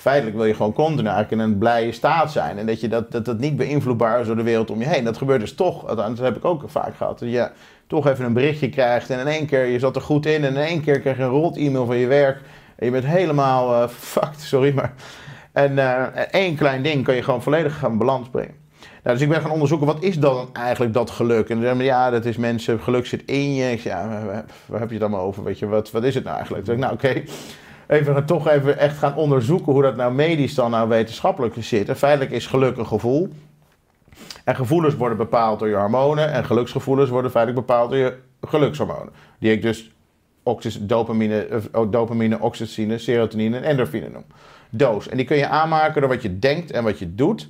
[0.00, 2.58] Feitelijk wil je gewoon continu eigenlijk in een blije staat zijn.
[2.58, 5.04] En dat je dat, dat, dat niet beïnvloedbaar is door de wereld om je heen.
[5.04, 7.18] Dat gebeurt dus toch, dat heb ik ook vaak gehad.
[7.18, 7.50] Dat je
[7.86, 10.44] toch even een berichtje krijgt en in één keer, je zat er goed in.
[10.44, 12.40] En in één keer krijg je een rot e-mail van je werk.
[12.76, 14.92] En je bent helemaal eh fucked, sorry maar.
[15.52, 18.54] En eh, één klein ding kan je gewoon volledig gaan balans brengen.
[19.02, 21.48] Nou, dus ik ben gaan onderzoeken, wat is dan eigenlijk dat geluk?
[21.48, 23.70] En dan zeggen ja, dat is mensen, geluk zit in je.
[23.70, 24.22] Ik zeg, ja,
[24.66, 25.44] waar, heb je het allemaal over?
[25.44, 26.64] Weet je, wat, wat is het nou eigenlijk?
[26.64, 27.30] Toen dacht ik, nou oké,
[27.90, 31.88] even toch even echt gaan onderzoeken hoe dat nou medisch dan nou wetenschappelijk zit.
[31.88, 33.28] En feitelijk is geluk een gevoel.
[34.44, 36.32] En gevoelens worden bepaald door je hormonen.
[36.32, 39.12] En geluksgevoelens worden feitelijk bepaald door je gelukshormonen.
[39.38, 39.92] Die ik dus
[40.42, 44.24] oxys- dopamine, eh, dopamine, oxytocine, serotonine en endorfine noem.
[44.70, 45.08] Doos.
[45.08, 47.48] En die kun je aanmaken door wat je denkt en wat je doet.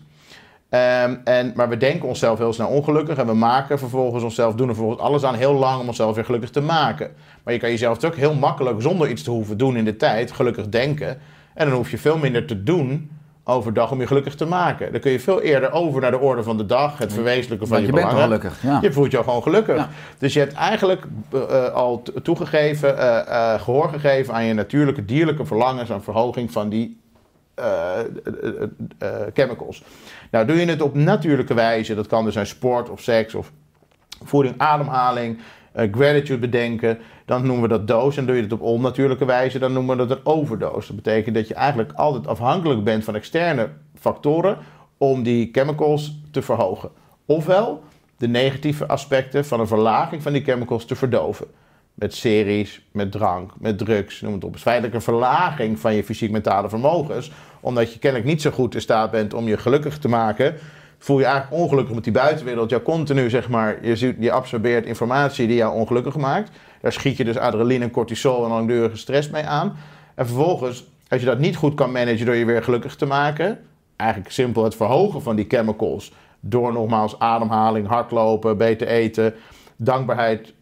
[0.70, 4.68] Ehm, en, maar we denken onszelf heel snel ongelukkig en we maken vervolgens onszelf, doen
[4.68, 7.10] er vervolgens alles aan heel lang om onszelf weer gelukkig te maken.
[7.42, 10.32] Maar je kan jezelf ook heel makkelijk, zonder iets te hoeven doen in de tijd,
[10.32, 11.18] gelukkig denken.
[11.54, 13.10] En dan hoef je veel minder te doen
[13.44, 14.92] overdag om je gelukkig te maken.
[14.92, 17.80] Dan kun je veel eerder over naar de orde van de dag, het verwezenlijken van
[17.80, 18.24] je je bent belangen.
[18.24, 18.62] gelukkig.
[18.62, 18.78] Ja.
[18.82, 19.76] Je voelt je gewoon gelukkig.
[19.76, 19.88] Ja.
[20.18, 21.02] Dus je hebt eigenlijk
[21.32, 26.52] eh, eh, al toegegeven, eh, eh, gehoor gegeven aan je natuurlijke dierlijke verlangens aan verhoging
[26.52, 27.00] van die
[29.34, 29.82] chemicals.
[30.30, 33.52] Nou, doe je het op natuurlijke wijze, dat kan dus zijn sport of seks of
[34.24, 35.38] voeding, ademhaling,
[35.72, 38.16] eh, gratitude bedenken, dan noemen we dat doos.
[38.16, 40.86] En doe je het op onnatuurlijke wijze, dan noemen we dat een overdose.
[40.86, 44.58] Dat betekent dat je eigenlijk altijd afhankelijk bent van externe factoren
[44.98, 46.90] om die chemicals te verhogen.
[47.26, 47.82] Ofwel
[48.16, 51.46] de negatieve aspecten van een verlaging van die chemicals te verdoven.
[52.00, 54.48] Met series, met drank, met drugs, noem het op.
[54.48, 57.32] Het is feitelijk een verlaging van je fysiek-mentale vermogens.
[57.60, 60.54] Omdat je kennelijk niet zo goed in staat bent om je gelukkig te maken.
[60.98, 62.70] Voel je eigenlijk ongelukkig met die buitenwereld.
[62.70, 66.50] jou continu, zeg maar, je, je absorbeert informatie die jou ongelukkig maakt.
[66.80, 69.76] Daar schiet je dus adrenaline en cortisol en langdurige stress mee aan.
[70.14, 73.58] En vervolgens, als je dat niet goed kan managen door je weer gelukkig te maken.
[73.96, 76.12] Eigenlijk simpel het verhogen van die chemicals.
[76.40, 79.34] Door nogmaals ademhaling, hardlopen, beter eten,
[79.76, 80.54] dankbaarheid,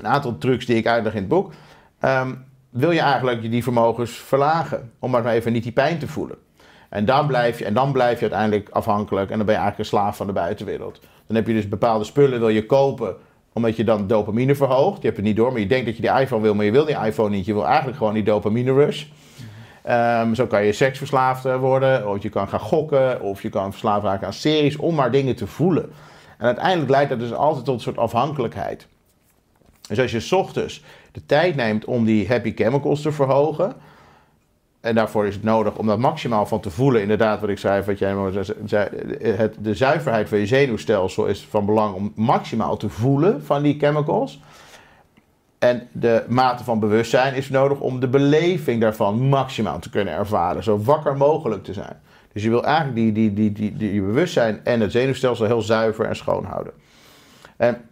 [0.00, 1.52] een aantal trucs die ik uitleg in het boek.
[2.00, 2.34] ehm,
[2.70, 4.90] wil je eigenlijk die vermogens verlagen.
[4.98, 6.36] Om maar even niet die pijn te voelen.
[6.88, 9.30] En dan, blijf je, en dan blijf je uiteindelijk afhankelijk.
[9.30, 11.00] En dan ben je eigenlijk een slaaf van de buitenwereld.
[11.26, 13.14] Dan heb je dus bepaalde spullen wil je kopen.
[13.52, 15.00] Omdat je dan dopamine verhoogt.
[15.00, 16.54] Je hebt het niet door, maar je denkt dat je die iPhone wil.
[16.54, 17.46] Maar je wil die iPhone niet.
[17.46, 19.04] Je wil eigenlijk gewoon die dopamine rush.
[19.82, 22.08] Ehm, zo kan je seksverslaafd eh, worden.
[22.08, 23.20] Of je kan gaan gokken.
[23.22, 24.76] Of je kan verslaafd raken aan series.
[24.76, 25.92] Om maar dingen te voelen.
[26.38, 28.86] En uiteindelijk leidt dat dus altijd tot een soort afhankelijkheid.
[29.90, 33.74] Dus als je ochtends de tijd neemt om die happy chemicals te verhogen.
[34.80, 37.02] En daarvoor is het nodig om dat maximaal van te voelen.
[37.02, 38.14] Inderdaad, wat ik zei, wat jij
[38.64, 38.88] zei.
[39.22, 43.78] Het, de zuiverheid van je zenuwstelsel is van belang om maximaal te voelen van die
[43.78, 44.40] chemicals.
[45.58, 50.62] En de mate van bewustzijn is nodig om de beleving daarvan maximaal te kunnen ervaren.
[50.62, 52.00] Zo wakker mogelijk te zijn.
[52.32, 55.62] Dus je wil eigenlijk die, die, die, die, die, je bewustzijn en het zenuwstelsel heel
[55.62, 56.72] zuiver en schoon houden.
[57.56, 57.89] En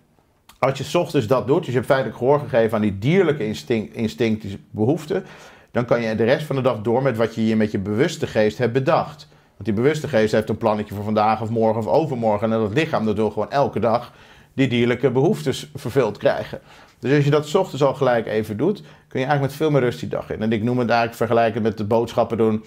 [0.59, 3.47] als je ochtends dat doet, dus je hebt feitelijk gehoor gegeven aan die dierlijke
[3.93, 5.25] instinct, behoeften,
[5.71, 7.79] dan kan je de rest van de dag door met wat je hier met je
[7.79, 9.29] bewuste geest hebt bedacht.
[9.31, 12.53] Want die bewuste geest heeft een plannetje voor vandaag of morgen of overmorgen.
[12.53, 14.13] En dat lichaam wil gewoon elke dag
[14.55, 16.61] die dierlijke behoeftes vervuld krijgen.
[16.99, 19.81] Dus als je dat ochtends al gelijk even doet, kun je eigenlijk met veel meer
[19.81, 20.43] rust die dag in.
[20.43, 22.65] En ik noem het eigenlijk vergelijken met de boodschappen doen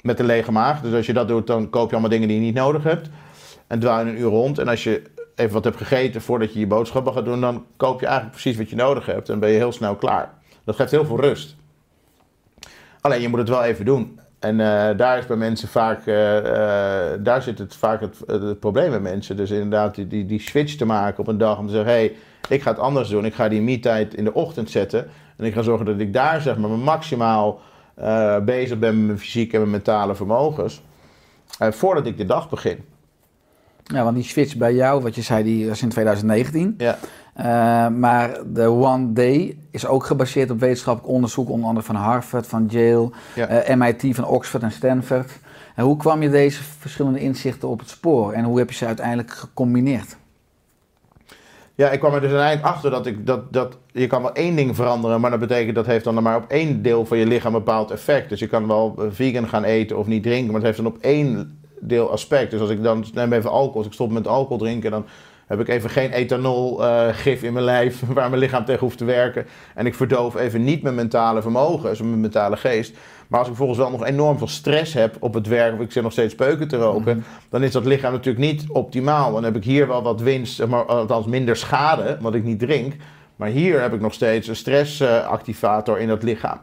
[0.00, 0.80] met een lege maag.
[0.80, 3.08] Dus als je dat doet, dan koop je allemaal dingen die je niet nodig hebt.
[3.66, 4.58] En dwaal een uur rond.
[4.58, 5.02] En als je
[5.42, 8.58] even wat hebt gegeten voordat je je boodschappen gaat doen, dan koop je eigenlijk precies
[8.58, 9.28] wat je nodig hebt.
[9.28, 10.32] En ben je heel snel klaar.
[10.64, 11.56] Dat geeft heel veel rust.
[13.00, 14.20] Alleen je moet het wel even doen.
[14.42, 18.90] En eh, daar is bij mensen vaak, eh, eh, daar zit het vaak het, probleem
[18.90, 19.36] bij mensen.
[19.36, 21.98] Dus inderdaad die, die, die switch te maken op een dag om te zeggen, hé,
[21.98, 22.16] hey,
[22.48, 23.24] ik ga het anders doen.
[23.24, 25.08] Ik ga die me-tijd in de ochtend zetten.
[25.36, 27.60] En ik ga zorgen dat ik daar zeg maar maximaal
[28.44, 30.82] bezig ben met mijn fysieke en mijn mentale vermogens.
[31.58, 32.84] voordat ik de dag begin.
[33.84, 36.74] Ja, want die switch bij jou, wat je zei, die was in 2019.
[36.78, 36.98] Ja.
[37.34, 37.44] Eh,
[37.88, 42.66] maar de One Day is ook gebaseerd op wetenschappelijk onderzoek, onder andere van Harvard, van
[42.70, 43.46] Yale, Ja.
[43.46, 45.30] eh, MIT, van Oxford en Stanford.
[45.74, 48.86] En hoe kwam je deze verschillende inzichten op het spoor en hoe heb je ze
[48.86, 50.16] uiteindelijk gecombineerd?
[51.74, 54.56] Ja, ik kwam er dus uiteindelijk achter dat, ik, dat, dat je kan wel één
[54.56, 57.54] ding veranderen, maar dat betekent dat heeft dan maar op één deel van je lichaam
[57.54, 58.28] een bepaald effect.
[58.28, 60.86] Dus je kan wel eh, vegan gaan eten of niet drinken, maar het heeft dan
[60.86, 62.50] op één deel aspect.
[62.50, 65.06] Dus als ik dan neem even alcohol, als ik stop met alcohol drinken, dan
[65.46, 69.46] heb ik even geen ethanol-gif in mijn lijf waar mijn lichaam tegen hoeft te werken.
[69.74, 72.96] En ik verdoof even niet mijn mentale vermogens, mijn mentale geest.
[73.28, 75.92] Maar als ik vervolgens wel nog enorm veel stress heb op het werk, of ik
[75.92, 79.32] zit nog steeds peuken te roken, dan is dat lichaam natuurlijk niet optimaal.
[79.32, 82.94] Dan heb ik hier wel wat winst, maar althans minder schade, wat ik niet drink.
[83.36, 86.60] Maar hier heb ik nog steeds een stressactivator in het lichaam.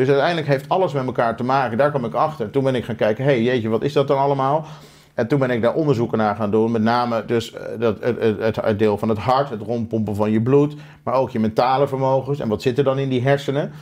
[0.00, 1.78] Dus uiteindelijk heeft alles met elkaar te maken.
[1.78, 2.50] Daar kwam ik achter.
[2.50, 4.66] Toen ben ik gaan kijken, hé hey, jeetje, wat is dat dan allemaal?
[5.14, 6.70] En toen ben ik daar onderzoeken naar gaan doen.
[6.70, 10.42] Met name dus eh, dat, het, het, deel van het hart, het rondpompen van je
[10.42, 10.74] bloed.
[11.02, 12.40] Maar ook je mentale vermogens.
[12.40, 13.72] En wat zit er dan in die hersenen?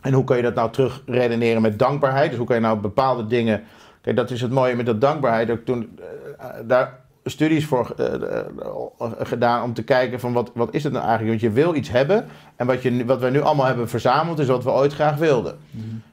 [0.00, 2.28] En hoe kan je dat nou terug redeneren met dankbaarheid?
[2.28, 3.62] Dus hoe kan je nou bepaalde dingen...
[4.00, 5.50] Kijk, dat is het mooie met dat dankbaarheid.
[5.50, 5.98] Ook toen,
[6.38, 10.92] eh, daar studies voor eh, eh, gedaan om te kijken van wat, wat is het
[10.92, 11.40] nou eigenlijk?
[11.40, 12.26] Want je wil iets hebben
[12.56, 15.58] en wat, je, wat we nu allemaal hebben verzameld is wat we ooit graag wilden.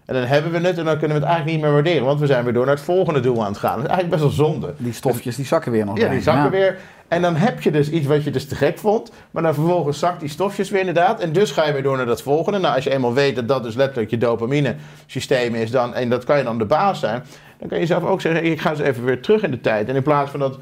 [0.06, 2.20] En dan hebben we het en dan kunnen we het eigenlijk niet meer waarderen, want
[2.20, 3.76] we zijn weer door naar het volgende doel aan het gaan.
[3.76, 4.74] Dat is eigenlijk best wel zonde.
[4.78, 5.98] Die stofjes die zakken weer nog.
[5.98, 6.50] Ja, die zakken Ja.
[6.50, 6.78] weer.
[7.08, 9.12] En dan heb je dus iets wat je dus te gek vond.
[9.32, 11.20] Maar dan vervolgens zakt die stofjes weer inderdaad.
[11.20, 12.60] En dus ga je weer door naar dat volgende.
[12.60, 15.72] Nou, als je eenmaal weet dat dat dus letterlijk je dopamine systeem is.
[15.72, 17.24] Dan, en dat kan je dan de baas zijn.
[17.60, 19.90] Dan kan je zelf ook zeggen, ik ga eens even weer terug in de tijd.
[19.90, 20.58] En in plaats van dat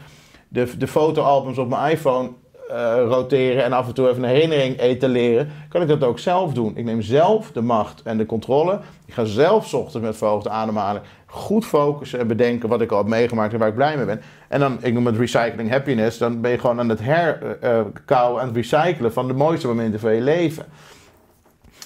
[0.53, 2.29] de, de fotoalbums op mijn iPhone
[2.69, 6.53] eh, roteren en af en toe even een herinnering etaleren, kan ik dat ook zelf
[6.53, 6.77] doen.
[6.77, 8.79] Ik neem zelf de macht en de controle.
[9.05, 13.07] Ik ga zelf ochtends met verhoogde ademhaling goed focussen en bedenken wat ik al heb
[13.07, 14.21] meegemaakt en waar ik blij mee ben.
[14.47, 18.47] En dan, ik noem het recycling happiness, dan ben je gewoon aan het herkouwen en
[18.47, 20.65] het recyclen van de mooiste momenten van je leven.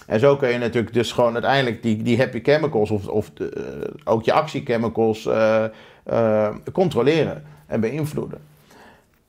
[0.07, 3.49] En zo kun je natuurlijk dus gewoon uiteindelijk die, die happy chemicals of, of de,
[3.49, 5.63] eh, ook je actiechemicals eh,
[6.03, 8.39] eh, controleren en beïnvloeden.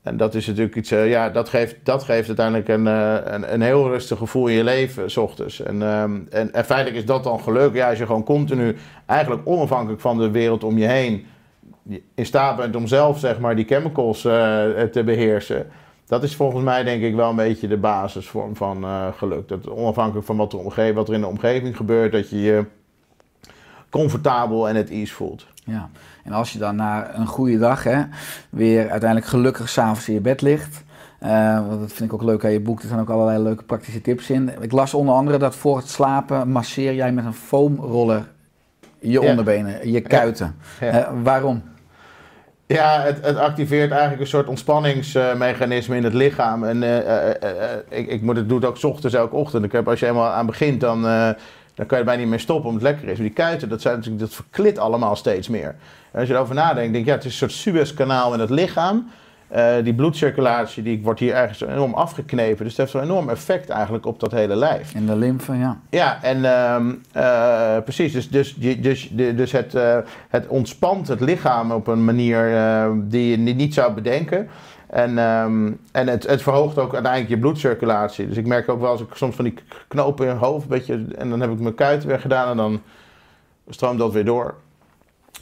[0.03, 3.53] En dat is natuurlijk iets, eh, ja, dat geeft, dat geeft uiteindelijk een, eh, een,
[3.53, 5.61] een heel rustig gevoel in je leven, s ochtends.
[5.61, 7.73] En, ehm, en, en feitelijk is dat dan geluk.
[7.73, 8.75] Ja, als je gewoon continu,
[9.05, 11.25] eigenlijk onafhankelijk van de wereld om je heen,
[12.15, 14.31] in staat bent om zelf, zeg maar, die chemicals eh,
[14.91, 15.67] te beheersen.
[16.05, 18.85] Dat is volgens mij denk ik wel een beetje de basisvorm van
[19.17, 19.47] geluk.
[19.47, 22.65] Dat onafhankelijk van wat er, omge- wat er in de omgeving gebeurt, dat je je
[23.89, 25.47] comfortabel en het ease voelt.
[25.65, 25.89] Ja,
[26.29, 28.01] en als je dan na een goede dag hè,
[28.49, 30.83] weer uiteindelijk gelukkig s'avonds in je bed ligt.
[31.19, 32.79] eh, want dat vind ik ook leuk aan je boek.
[32.81, 34.51] Er staan ook allerlei leuke praktische tips in.
[34.61, 38.27] Ik las onder andere dat voor het slapen masseer jij met een foamroller
[38.99, 39.29] je Ja.
[39.29, 40.55] onderbenen, je kuiten.
[40.79, 40.87] Ja.
[40.87, 41.61] Eh, waarom?
[42.65, 46.63] Ja, het, het activeert eigenlijk een soort ontspanningsmechanisme in het lichaam.
[46.63, 49.65] En eh, ik, ik moet het doe het ook 's ochtends, elke ochtend.
[49.65, 51.05] Ik heb, als je helemaal aan begint, dan,
[51.79, 53.17] dan kan je er bijna niet meer stoppen omdat het lekker is.
[53.17, 55.75] Maar die kuiten, dat, zijn, natuurlijk- dat verklit allemaal steeds meer.
[56.11, 58.49] En als je erover nadenkt, denk je, ja, het is een soort Suezkanaal in het
[58.49, 59.09] lichaam.
[59.47, 62.63] Eh, die bloedcirculatie die wordt hier ergens enorm afgeknepen.
[62.63, 64.93] Dus het heeft een enorm effect eigenlijk op dat hele lijf.
[64.93, 65.79] In de lymfe, ja.
[65.89, 68.13] Ja, en ehm, eh, precies.
[68.13, 69.97] Dus, dus, dus, dus het, eh,
[70.29, 72.51] het ontspant het lichaam op een manier
[72.95, 74.47] die je ni- niet zou bedenken.
[74.89, 78.27] En, ehm, en het, het verhoogt ook uiteindelijk je bloedcirculatie.
[78.27, 79.53] Dus ik merk ook wel als ik soms van die
[79.87, 82.57] knopen in het hoofd, een beetje, en dan heb ik mijn kuiten weer gedaan en
[82.57, 82.81] dan
[83.69, 84.55] stroomt dat weer door.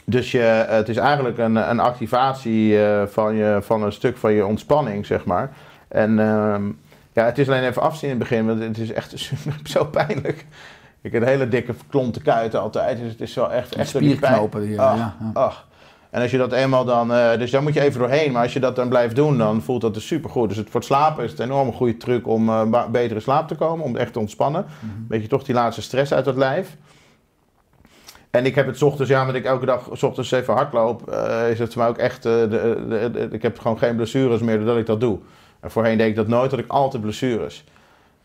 [0.06, 4.34] Dus je, het is eigenlijk een, een activatie eh, van, je, van een stuk van
[4.34, 5.52] je ontspanning, zeg maar.
[5.88, 6.66] En ehm,
[7.14, 9.30] ja, het is alleen even afzien in het begin, want het is echt
[9.64, 10.46] zo pijnlijk.
[11.02, 13.76] Ik heb een hele dikke klonte kuiten altijd, dus het is wel echt...
[13.76, 14.80] Echt spierknopen.
[14.80, 14.98] Ach,
[15.34, 15.67] ja.
[16.10, 18.54] En als je dat eenmaal dan, eh, dus daar moet je even doorheen, maar als
[18.54, 20.48] je dat dan blijft doen, dan voelt dat dus supergoed.
[20.50, 23.16] Dus het, voor het slapen is het een enorme goede truc om eh, ba- beter
[23.16, 24.66] in slaap te komen, om echt te ontspannen.
[24.80, 24.92] Mhm.
[25.08, 26.76] Beetje toch die laatste stress uit het lijf.
[28.32, 31.10] En ik heb het 's ochtends, ja, omdat ik elke dag 's ochtends even hardloop,
[31.12, 32.48] eh is het voor mij ook echt, eh, de,
[32.90, 35.20] de, de- ik heb gewoon geen blessures meer doordat ik dat doe.
[35.60, 37.64] En voorheen deed ik dat nooit, had ik altijd blessures.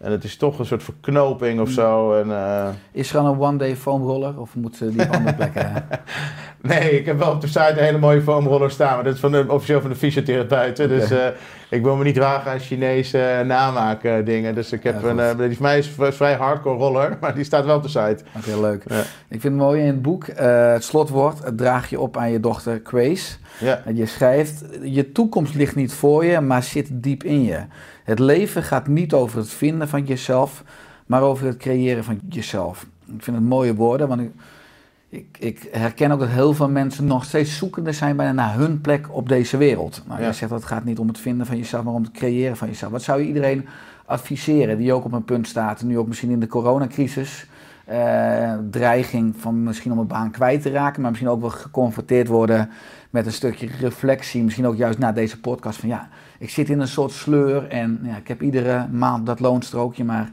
[0.02, 2.14] En het is toch een soort verknoping of zo.
[2.14, 5.72] En, eh, Is er dan een one-day foamroller of moet ze die op andere plekken?
[6.62, 9.20] Nee, ik heb wel op de site een hele mooie foamroller staan, maar dat is
[9.20, 10.88] van de, officieel van de fysiotherapeuten.
[10.88, 11.14] Dus Oké.
[11.14, 11.28] eh,
[11.70, 14.54] ik wil me niet wagen aan Chinese eh, namaken dingen.
[14.54, 17.44] Dus ik heb Ja, een, die voor mij is een vrij hardcore roller, maar die
[17.44, 18.18] staat wel op de site.
[18.36, 18.82] Ook heel leuk.
[18.88, 19.00] Ja.
[19.28, 22.40] Ik vind het mooi in het boek, het slotwoord, het draag je op aan je
[22.40, 23.36] dochter Quace.
[23.60, 27.58] Ja, En je schrijft, je toekomst ligt niet voor je, maar zit diep in je.
[28.04, 30.62] Het leven gaat niet over het vinden van jezelf,
[31.06, 32.86] maar over het creëren van jezelf.
[33.16, 34.30] Ik vind het mooie woorden, want ik,
[35.08, 38.80] ik, ik herken ook dat heel veel mensen nog steeds zoekende zijn bijna naar hun
[38.80, 40.02] plek op deze wereld.
[40.06, 40.26] Nou, Ja.
[40.26, 42.56] Je zegt dat het gaat niet om het vinden van jezelf, maar om het creëren
[42.56, 42.92] van jezelf.
[42.92, 43.66] Wat zou je iedereen
[44.06, 47.46] adviseren die ook op een punt staat, nu ook misschien in de coronacrisis,
[47.86, 52.28] eh, dreiging van misschien om een baan kwijt te raken, maar misschien ook wel geconfronteerd
[52.28, 52.70] worden
[53.10, 56.08] met een stukje reflectie, misschien ook juist na deze podcast van ja,
[56.38, 60.30] ik zit in een soort sleur en ja, ik heb iedere maand dat loonstrookje, maar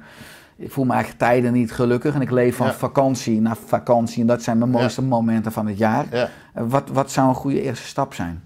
[0.56, 2.74] ik voel me eigenlijk tijden niet gelukkig en ik leef van Ja.
[2.74, 4.78] vakantie naar vakantie en dat zijn mijn Ja.
[4.78, 6.06] mooiste momenten van het jaar.
[6.12, 6.30] ja.
[6.54, 8.42] Eh, Wat, wat zou een goede eerste stap zijn?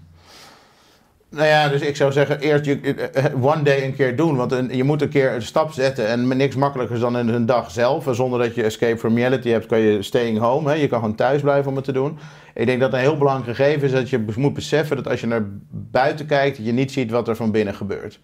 [1.34, 4.36] Nou ja, dus ik zou zeggen, eerst je, eh, one day een keer doen.
[4.36, 6.06] Want je moet een keer een stap zetten.
[6.06, 8.08] En niks makkelijker dan in een dag zelf.
[8.10, 10.68] Zonder dat je escape from reality hebt, kan je staying home.
[10.70, 10.74] Hè?
[10.74, 12.18] Je kan gewoon thuis blijven om het te doen.
[12.54, 15.26] Ik denk dat een heel belangrijk gegeven is dat je moet beseffen dat als je
[15.26, 18.20] naar buiten kijkt, dat je niet ziet wat er van binnen gebeurt.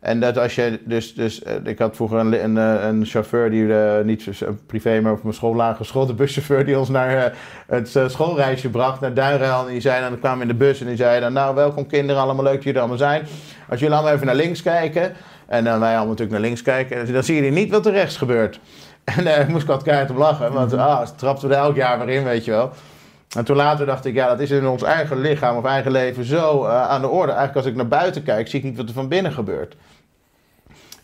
[0.00, 3.50] En dat als je dus, dus eh, ik had vroeger een, een, eh, een chauffeur
[3.50, 4.28] die eh, niet
[4.66, 7.32] privé, maar op mijn school lagere school, de buschauffeur die ons naar
[7.66, 9.66] het schoolreisje bracht naar Duinruil.
[9.66, 12.22] En die zei dan, kwamen in de bus en die zei dan, nou welkom kinderen,
[12.22, 13.26] allemaal leuk dat jullie er allemaal zijn.
[13.68, 15.12] Als jullie allemaal even naar links kijken,
[15.46, 18.16] en dan wij allemaal natuurlijk naar links kijken, dan zie je niet wat er rechts
[18.16, 18.60] gebeurt.
[19.04, 21.76] En daar moest ik wat keihard om lachen, want ah, ze trapten we er elk
[21.76, 22.70] jaar weer in, weet je wel.
[23.36, 26.24] En toen later dacht ik, ja, dat is in ons eigen lichaam of eigen leven
[26.24, 27.32] zo aan de orde.
[27.32, 29.76] Eigenlijk als ik naar buiten kijk, zie ik niet wat er van binnen gebeurt.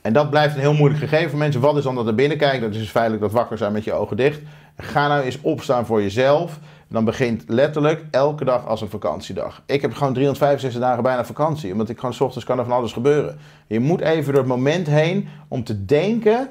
[0.07, 1.61] En dat blijft een heel moeilijk gegeven voor mensen.
[1.61, 2.61] Wat is dan dat er binnen kijkt?
[2.61, 4.41] Dat is dus feitelijk dat wakker zijn met je ogen dicht.
[4.77, 6.59] Ga nou eens opstaan voor jezelf.
[6.89, 9.63] Dan begint letterlijk elke dag als een vakantiedag.
[9.67, 11.73] Ik heb gewoon 365 dagen bijna vakantie.
[11.73, 13.39] Omdat ik gewoon s ochtends kan er van alles gebeuren.
[13.67, 16.51] Je moet even door het moment heen om te denken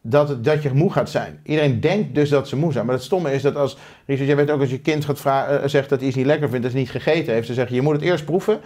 [0.00, 1.40] dat, het, dat je moe gaat zijn.
[1.44, 2.86] Iedereen denkt dus dat ze moe zijn.
[2.86, 3.76] Maar het stomme is dat als...
[4.06, 6.26] Richard, jij weet ook als je kind gaat vra- eh, zegt dat hij iets niet
[6.26, 6.62] lekker vindt...
[6.62, 7.46] dat hij niet gegeten heeft.
[7.46, 8.60] Ze zeggen, je moet het eerst proeven...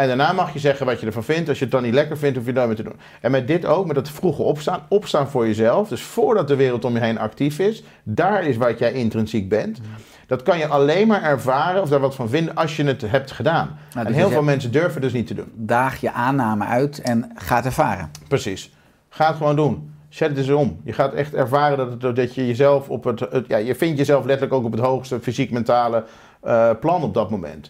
[0.00, 1.48] En daarna mag je zeggen wat je ervan vindt.
[1.48, 3.00] Als je het dan niet lekker vindt, hoef je meer te doen.
[3.20, 4.80] En met dit ook, met dat vroege opstaan.
[4.88, 5.88] Opstaan voor jezelf.
[5.88, 7.82] Dus voordat de wereld om je heen actief is.
[8.02, 9.80] Daar is wat jij intrinsiek bent.
[10.26, 13.30] Dat kan je alleen maar ervaren of daar wat van vinden als je het hebt
[13.32, 13.78] gedaan.
[13.94, 15.52] dus en je heel veel mensen durven dus niet te doen.
[15.54, 18.10] Daag je aanname uit en ga het ervaren.
[18.28, 18.72] Precies.
[19.08, 19.92] Ga het gewoon doen.
[20.08, 20.80] Zet het eens om.
[20.84, 23.98] Je gaat echt ervaren dat, het, dat je jezelf op het, het- Ja, je vindt
[23.98, 26.04] jezelf letterlijk ook op het hoogste fysiek-mentale
[26.42, 27.68] eh, plan op dat moment.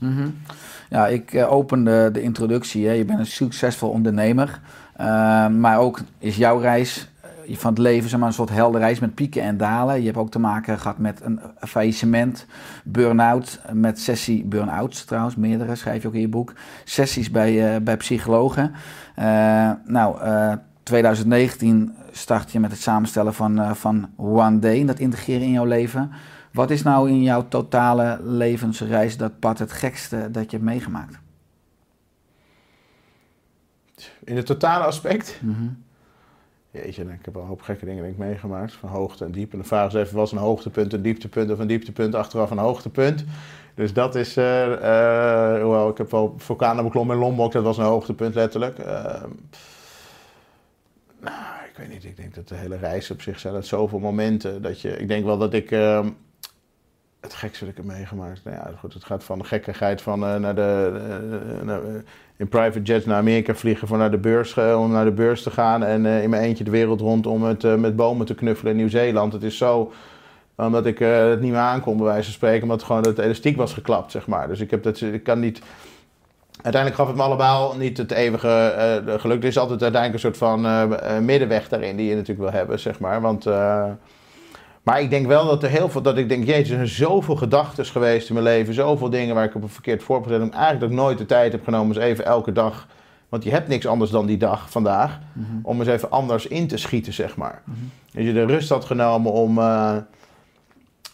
[0.91, 2.83] Ja, ik eh, opende de introductie.
[2.83, 4.61] Je bent een succesvol ondernemer.
[4.97, 7.09] Eh, maar ook is jouw reis
[7.53, 9.99] van het leven zeg een soort helde reis met pieken en dalen.
[9.99, 12.47] Je hebt ook te maken gehad met een faillissement,
[12.85, 16.53] burn-out, met sessie burn-outs trouwens, meerdere schrijf je ook in je boek.
[16.85, 18.73] Sessies bij, bij psychologen.
[19.15, 20.53] Eh, nou, eh,
[20.83, 26.11] 2019 start je met het samenstellen van, van One Day, dat integreren in jouw leven.
[26.53, 31.19] Wat is nou in jouw totale levensreis dat pad het gekste dat je hebt meegemaakt?
[34.25, 35.41] In het totale aspect.
[36.71, 38.73] Jeetje, ik heb al een hoop gekke dingen denk ik, meegemaakt.
[38.73, 39.57] Van hoogte en diepte.
[39.57, 42.59] En de vraag is even, was een hoogtepunt een dieptepunt of een dieptepunt achteraf een
[42.59, 43.25] hoogtepunt?
[43.75, 48.35] Dus dat is, hoewel ik heb wel vulkanen beklommen in Lombok, dat was een hoogtepunt
[48.35, 48.79] letterlijk.
[48.79, 49.29] Ehm,
[51.21, 53.99] nou, ik weet niet, ik denk dat de hele reis op zich zijn het zoveel
[53.99, 56.09] momenten dat je, ik denk wel dat ik, ehm,
[57.21, 60.25] het gekste dat ik heb meegemaakt, nou ja goed, het gaat van de gekkigheid van
[60.25, 61.01] eh, naar de,
[61.67, 61.83] eh, eh,
[62.37, 65.51] in private jets naar Amerika vliegen voor naar de beurs, om naar de beurs te
[65.51, 68.79] gaan en in mijn eentje de wereld rond om het, met bomen te knuffelen in
[68.79, 69.33] Nieuw-Zeeland.
[69.33, 69.93] Het is zo,
[70.55, 73.73] omdat ik het niet meer aankon bij wijze van spreken, omdat gewoon het elastiek was
[73.73, 74.49] geklapt, zeg maar.
[74.49, 75.63] Dus ik, heb dat, ik kan niet...
[76.63, 79.43] Uiteindelijk gaf het me allemaal niet het eeuwige geluk.
[79.43, 80.61] Er is altijd uiteindelijk een soort van
[81.25, 83.21] middenweg daarin die je natuurlijk wil hebben, zeg maar.
[83.21, 83.47] Want...
[84.83, 87.37] maar ik denk wel dat er heel veel, dat ik denk, jezus, er zijn zoveel
[87.37, 90.53] gedachten geweest in mijn leven, zoveel dingen waar ik op een verkeerd voorbereid heb.
[90.53, 92.87] Eigenlijk dat ik nooit de tijd heb genomen, eens even elke dag,
[93.29, 95.19] want je hebt niks anders dan die dag vandaag,
[95.63, 97.63] om eens even anders in te schieten, zeg maar.
[98.13, 99.97] Dat je de rust had genomen om, eh,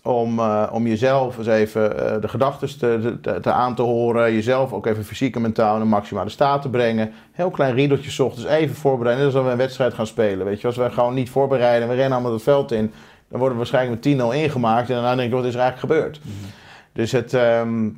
[0.03, 4.33] om, eh, om jezelf eens even eh, de gedachten te, te, te aan te horen,
[4.33, 7.13] jezelf ook even fysiek en mentaal in een maximale staat te brengen.
[7.33, 10.47] Heel klein riedeltje 's ochtends, even voorbereiden, net als we een wedstrijd gaan spelen.
[10.47, 12.93] Weet je, als we gewoon niet voorbereiden, we rennen allemaal het veld in,
[13.29, 14.89] dan worden we waarschijnlijk met 10-0 ingemaakt.
[14.89, 16.21] En daarna denk ik, wat is er eigenlijk gebeurd?
[16.93, 17.35] Dus het...
[17.35, 17.89] ehm,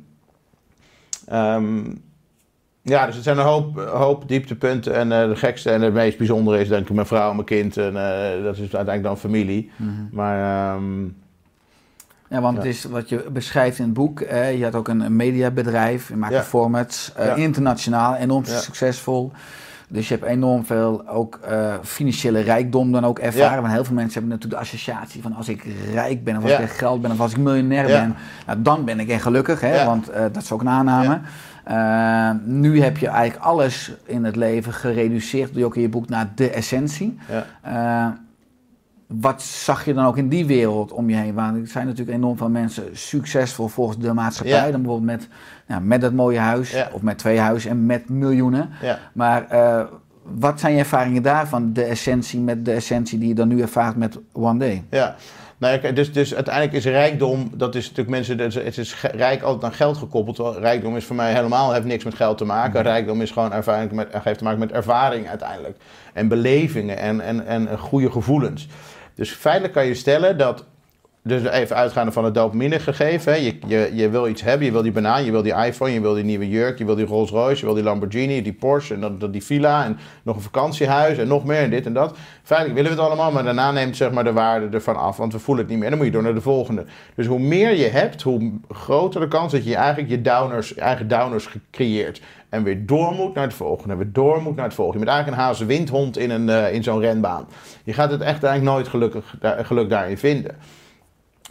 [1.27, 1.85] ehm,
[2.81, 4.95] ja, dus het zijn een hoop, hoop dieptepunten.
[4.95, 7.47] En eh, de gekste en het meest bijzondere is denk ik mijn vrouw en mijn
[7.47, 7.77] kind.
[7.77, 9.71] En eh, dat is uiteindelijk dan familie.
[10.11, 11.03] Maar ehm,
[12.29, 12.61] Ja, want Ja.
[12.63, 14.21] het is wat je beschrijft in het boek.
[14.21, 16.43] eh, je had ook een, een mediabedrijf, je maakt Ja.
[16.43, 17.33] formats, eh, Ja.
[17.35, 19.31] internationaal, enorm succesvol.
[19.91, 23.55] Dus je hebt enorm veel ook eh, financiële rijkdom dan ook ervaren.
[23.55, 23.61] Ja.
[23.61, 26.51] Want heel veel mensen hebben natuurlijk de associatie van als ik rijk ben of als
[26.51, 26.57] Ja.
[26.57, 28.15] ik echt geld ben of als ik miljonair ben,
[28.45, 29.61] nou, dan ben ik echt gelukkig.
[29.61, 29.85] Hè?
[29.85, 31.19] Want eh, dat is ook een aanname.
[31.63, 35.89] Eh, nu heb je eigenlijk alles in het leven gereduceerd, doe je ook in je
[35.89, 37.17] boek, naar de essentie.
[37.63, 38.17] ja.
[39.13, 41.33] Wat zag je dan ook in die wereld om je heen?
[41.33, 44.55] Want er zijn natuurlijk enorm veel mensen succesvol volgens de maatschappij.
[44.65, 44.71] Ja.
[44.71, 45.27] Dan bijvoorbeeld met,
[45.67, 46.89] nou, met dat mooie huis Ja.
[46.91, 48.69] of met twee huizen en met miljoenen.
[48.81, 48.99] ja.
[49.13, 49.81] Maar eh,
[50.23, 51.73] wat zijn je ervaringen daarvan?
[51.73, 54.83] De essentie met de essentie die je dan nu ervaart met One Day.
[54.89, 55.15] Ja,
[55.57, 58.93] nou, ja, dus, dus uiteindelijk is rijkdom, dat is natuurlijk mensen, het is- het is
[58.93, 60.35] ge- rijk altijd aan geld gekoppeld.
[60.35, 62.81] Terwijl rijkdom is voor mij helemaal, heeft niks met geld te maken.
[62.81, 65.77] Rijkdom is gewoon ervaring met, heeft te maken met ervaring uiteindelijk.
[66.13, 68.67] En belevingen en, en, en goede gevoelens.
[69.19, 70.65] Dus feitelijk kan je stellen dat
[71.29, 73.43] dus even uitgaande van het dopamine gegeven.
[73.43, 76.01] Je, je, je wil iets hebben, je wil die banaan, je wil die iPhone, je
[76.01, 78.93] wil die nieuwe jurk, je wil die Rolls Royce, je wil die Lamborghini, die Porsche
[78.93, 82.17] en dan, die villa en nog een vakantiehuis en nog meer en dit en dat.
[82.43, 85.33] Feitelijk willen we het allemaal, maar daarna neemt zeg maar, de waarde ervan af, want
[85.33, 85.91] we voelen het niet meer.
[85.91, 86.85] En dan moet je door naar de volgende.
[87.15, 91.07] Dus hoe meer je hebt, hoe groter de kans dat je eigenlijk je downers, eigen
[91.07, 92.21] downers creëert.
[92.49, 94.99] En weer door moet naar het volgende, weer door moet naar het volgende.
[94.99, 97.47] Je bent eigenlijk een hazenwindhond in, een, eh, in zo'n renbaan.
[97.83, 100.55] Je gaat het echt eigenlijk nooit gelukkig, geluk daarin vinden.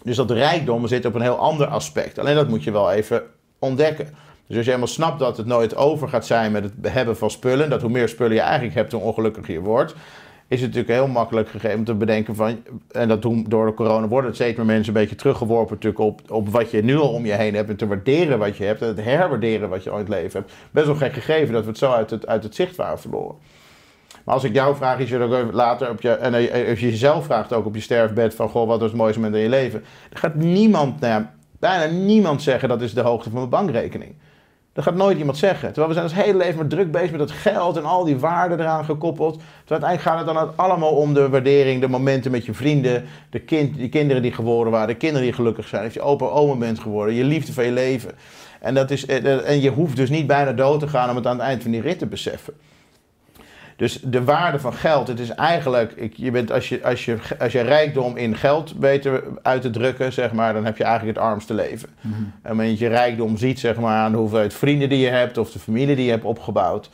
[0.03, 2.18] Dus dat rijkdom zit op een heel ander aspect.
[2.18, 3.22] Alleen dat moet je wel even
[3.59, 4.07] ontdekken.
[4.46, 7.30] Dus als je helemaal snapt dat het nooit over gaat zijn met het hebben van
[7.30, 9.94] spullen, dat hoe meer spullen je eigenlijk hebt, hoe ongelukkiger je wordt,
[10.49, 13.74] is het natuurlijk heel makkelijk gegeven om te bedenken van, en dat doen door de
[13.74, 16.96] corona worden het steeds meer mensen een beetje teruggeworpen natuurlijk op, op wat je nu
[16.96, 19.84] al om je heen hebt en te waarderen wat je hebt en het herwaarderen wat
[19.84, 20.53] je ooit leven hebt.
[20.70, 23.36] Best wel gek gegeven dat we het zo uit het, uit het zicht waren verloren.
[24.28, 26.34] Maar als ik jou vraag, is je ook later op je, en
[26.68, 29.36] als je jezelf vraagt ook op je sterfbed van, goh, wat was het mooiste moment
[29.36, 29.84] in je leven?
[30.08, 31.24] Dan gaat niemand, nou
[31.58, 34.14] bijna niemand zeggen dat is de hoogte van mijn bankrekening.
[34.72, 35.68] Dat gaat nooit iemand zeggen.
[35.68, 38.18] Terwijl we zijn ons hele leven maar druk bezig met dat geld en al die
[38.18, 39.34] waarden eraan gekoppeld.
[39.64, 43.40] Terwijl uiteindelijk gaat het dan allemaal om de waardering, de momenten met je vrienden, de,
[43.40, 46.54] kind, die kinderen die geboren waren, de kinderen die gelukkig zijn, als je opa oma
[46.54, 48.10] bent geworden, je liefde van je leven.
[48.60, 51.38] En, dat is, en je hoeft dus niet bijna dood te gaan om het aan
[51.38, 52.54] het eind van die rit te beseffen.
[53.78, 57.16] Dus de waarde van geld, het is eigenlijk, ik, je bent, als, je, als, je,
[57.38, 61.16] als je rijkdom in geld beter uit te drukken, zeg maar, dan heb je eigenlijk
[61.18, 61.88] het armste leven.
[62.42, 65.50] En wanneer je rijkdom ziet, zeg maar, aan de hoeveelheid vrienden die je hebt of
[65.50, 66.90] de familie die je hebt opgebouwd.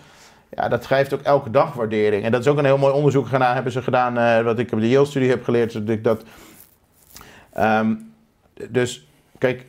[0.50, 2.24] Ja, dat geeft ook elke dag waardering.
[2.24, 4.72] En dat is ook een heel mooi onderzoek gedaan, hebben ze gedaan, eh, wat ik
[4.72, 5.72] op de Yale-studie heb geleerd.
[5.72, 6.24] Dat, ik dat,
[7.54, 7.94] Ehm,
[8.70, 9.06] dus,
[9.38, 9.64] kijk,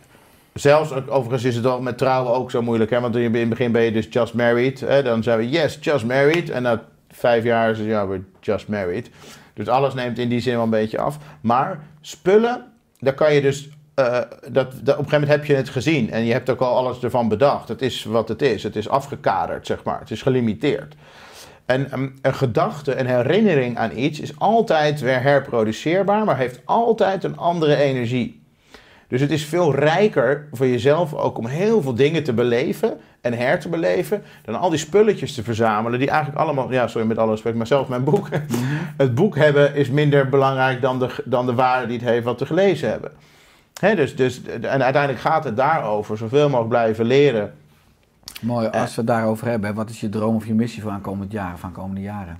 [0.54, 2.92] Zelfs, overigens is het al met trouwen ook zo moeilijk.
[2.92, 3.00] Hè?
[3.00, 4.80] Want in het begin ben je dus just married.
[4.80, 5.04] Hè?
[5.04, 6.50] Dan zijn we yes, just married.
[6.50, 6.84] En na
[7.16, 9.10] vijf jaar is ja, we're just married.
[9.54, 11.18] Dus alles neemt in die zin wel een beetje af.
[11.42, 13.70] Maar spullen, daar kan je dus...
[13.96, 14.20] eh,
[14.52, 16.12] dat, dat, op een gegeven moment heb je het gezien.
[16.12, 17.68] En je hebt ook al alles ervan bedacht.
[17.68, 18.64] Het is wat het is.
[18.64, 20.00] Het is afgekaderd, zeg maar.
[20.00, 20.96] Het is gelimiteerd.
[21.66, 27.24] En um, een gedachte, een herinnering aan iets is altijd weer herproduceerbaar, maar heeft altijd
[27.24, 28.45] een andere energie.
[29.08, 33.34] Dus het is veel rijker voor jezelf ook om heel veel dingen te beleven en
[33.34, 37.18] her te beleven, dan al die spulletjes te verzamelen, die eigenlijk allemaal, ja, sorry met
[37.18, 38.30] alle respect, maar zelfs mijn boek.
[38.98, 42.38] Het boek hebben is minder belangrijk dan de, dan de waarde die het heeft wat
[42.38, 43.12] te gelezen hebben.
[43.96, 47.54] Dus, dus, en uiteindelijk gaat het daarover, zoveel mogelijk blijven leren.
[48.42, 51.32] Mooi, als we het daarover hebben, wat is je droom of je missie voor aankomend
[51.32, 52.40] jaar, van komende jaren?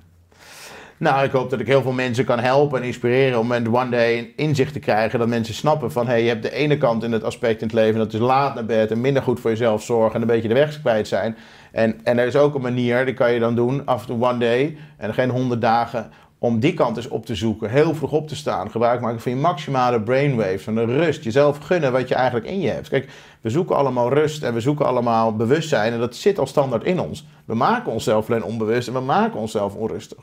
[0.98, 3.90] Nou, ik hoop dat ik heel veel mensen kan helpen en inspireren om een one
[3.90, 5.18] day inzicht te krijgen.
[5.18, 7.66] Dat mensen snappen van, hé, hey, je hebt de ene kant in het aspect in
[7.66, 10.26] het leven, dat is laat naar bed en minder goed voor jezelf zorgen en een
[10.26, 11.36] beetje de weg kwijt zijn.
[11.72, 14.24] En, en er is ook een manier, die kan je dan doen, af en toe
[14.24, 17.70] one day, en geen honderd dagen, om die kant eens op te zoeken.
[17.70, 21.58] Heel vroeg op te staan, gebruik maken van je maximale brainwaves, van de rust, jezelf
[21.58, 22.88] gunnen wat je eigenlijk in je hebt.
[22.88, 23.08] Kijk,
[23.40, 27.00] we zoeken allemaal rust en we zoeken allemaal bewustzijn en dat zit al standaard in
[27.00, 27.26] ons.
[27.44, 30.18] We maken onszelf alleen onbewust en we maken onszelf onrustig.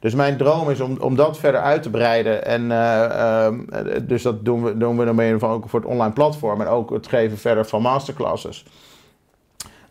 [0.00, 2.44] Dus mijn droom is om, om dat verder uit te breiden.
[2.44, 3.58] En eh, ehm,
[4.06, 6.60] dus dat doen we, doen we dan ook voor het online platform.
[6.60, 8.64] En ook het geven verder van masterclasses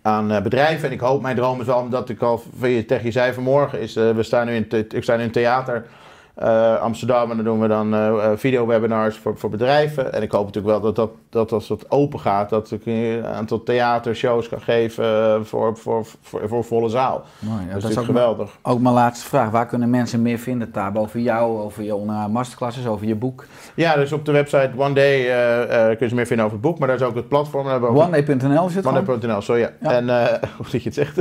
[0.01, 0.88] aan eh, bedrijven.
[0.88, 3.97] En ik hoop, mijn droom is wel, omdat ik al tegen je zei vanmorgen, is,
[3.97, 5.86] uh, we staan nu in, ik sta nu in theater
[6.44, 10.14] uh, Amsterdam en dan doen we dan uh, video-webinars voor, voor bedrijven.
[10.14, 13.26] En ik hoop natuurlijk wel dat, dat, dat als dat open gaat, dat ik een
[13.26, 17.24] aantal theatershows kan geven voor, voor, voor, voor volle zaal.
[17.40, 18.58] Mooi, ja, dat, dat is ook geweldig.
[18.64, 21.96] Mijn, ook mijn laatste vraag, waar kunnen mensen meer vinden, Tab, over jou, over je
[22.32, 23.46] masterclasses, over je boek?
[23.74, 26.80] Ja, dus op de website One Day uh, kun je meer vinden over het boek,
[26.80, 27.68] maar daar is ook het platform.
[27.68, 29.62] OneDay.nl het OneDay.nl, sorry.
[29.62, 29.72] Ja.
[29.82, 29.92] ja.
[29.92, 30.06] En,
[30.58, 31.18] hoe zit je het zegt?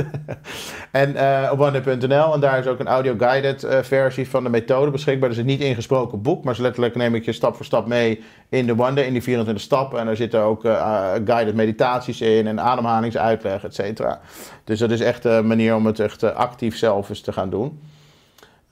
[0.91, 1.09] en
[1.51, 5.29] op OneDay.nl en daar is ook een audio-guided versie van de methode beschikbaar.
[5.29, 8.65] Er is niet ingesproken boek, maar letterlijk neem ik je stap voor stap mee in
[8.65, 9.99] de Day, in die 24 stappen.
[9.99, 14.19] En daar zitten ook uh, guided meditaties in en ademhalingsuitleg, et cetera.
[14.63, 17.79] Dus dat is echt een manier om het echt actief zelf eens te gaan doen.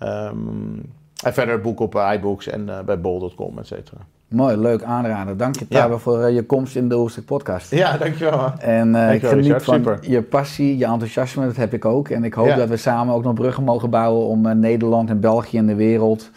[0.03, 3.97] Um, en verder het boek op iBooks en bij bol.com, et cetera.
[4.35, 5.37] Mooi, leuk aanraden.
[5.37, 5.99] Dank je, Tabe, ja.
[5.99, 7.71] voor uh, je komst in de Oerstuk podcast.
[7.71, 8.37] Ja, dankjewel.
[8.37, 8.59] Man.
[8.59, 9.97] En uh, dankjewel, ik geniet van Super.
[10.01, 12.09] je passie, je enthousiasme, dat heb ik ook.
[12.09, 12.55] En ik hoop Ja.
[12.55, 15.75] dat we samen ook nog bruggen mogen bouwen om uh, Nederland en België en de
[15.75, 16.29] wereld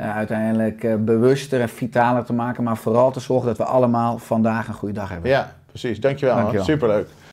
[0.00, 2.64] uh, uiteindelijk bewuster en vitaler te maken.
[2.64, 5.30] Maar vooral te zorgen dat we allemaal vandaag een goede dag hebben.
[5.30, 6.00] Ja, precies.
[6.00, 6.34] Dankjewel.
[6.34, 6.42] man.
[6.42, 6.68] Dankjewel.
[6.68, 7.08] Superleuk.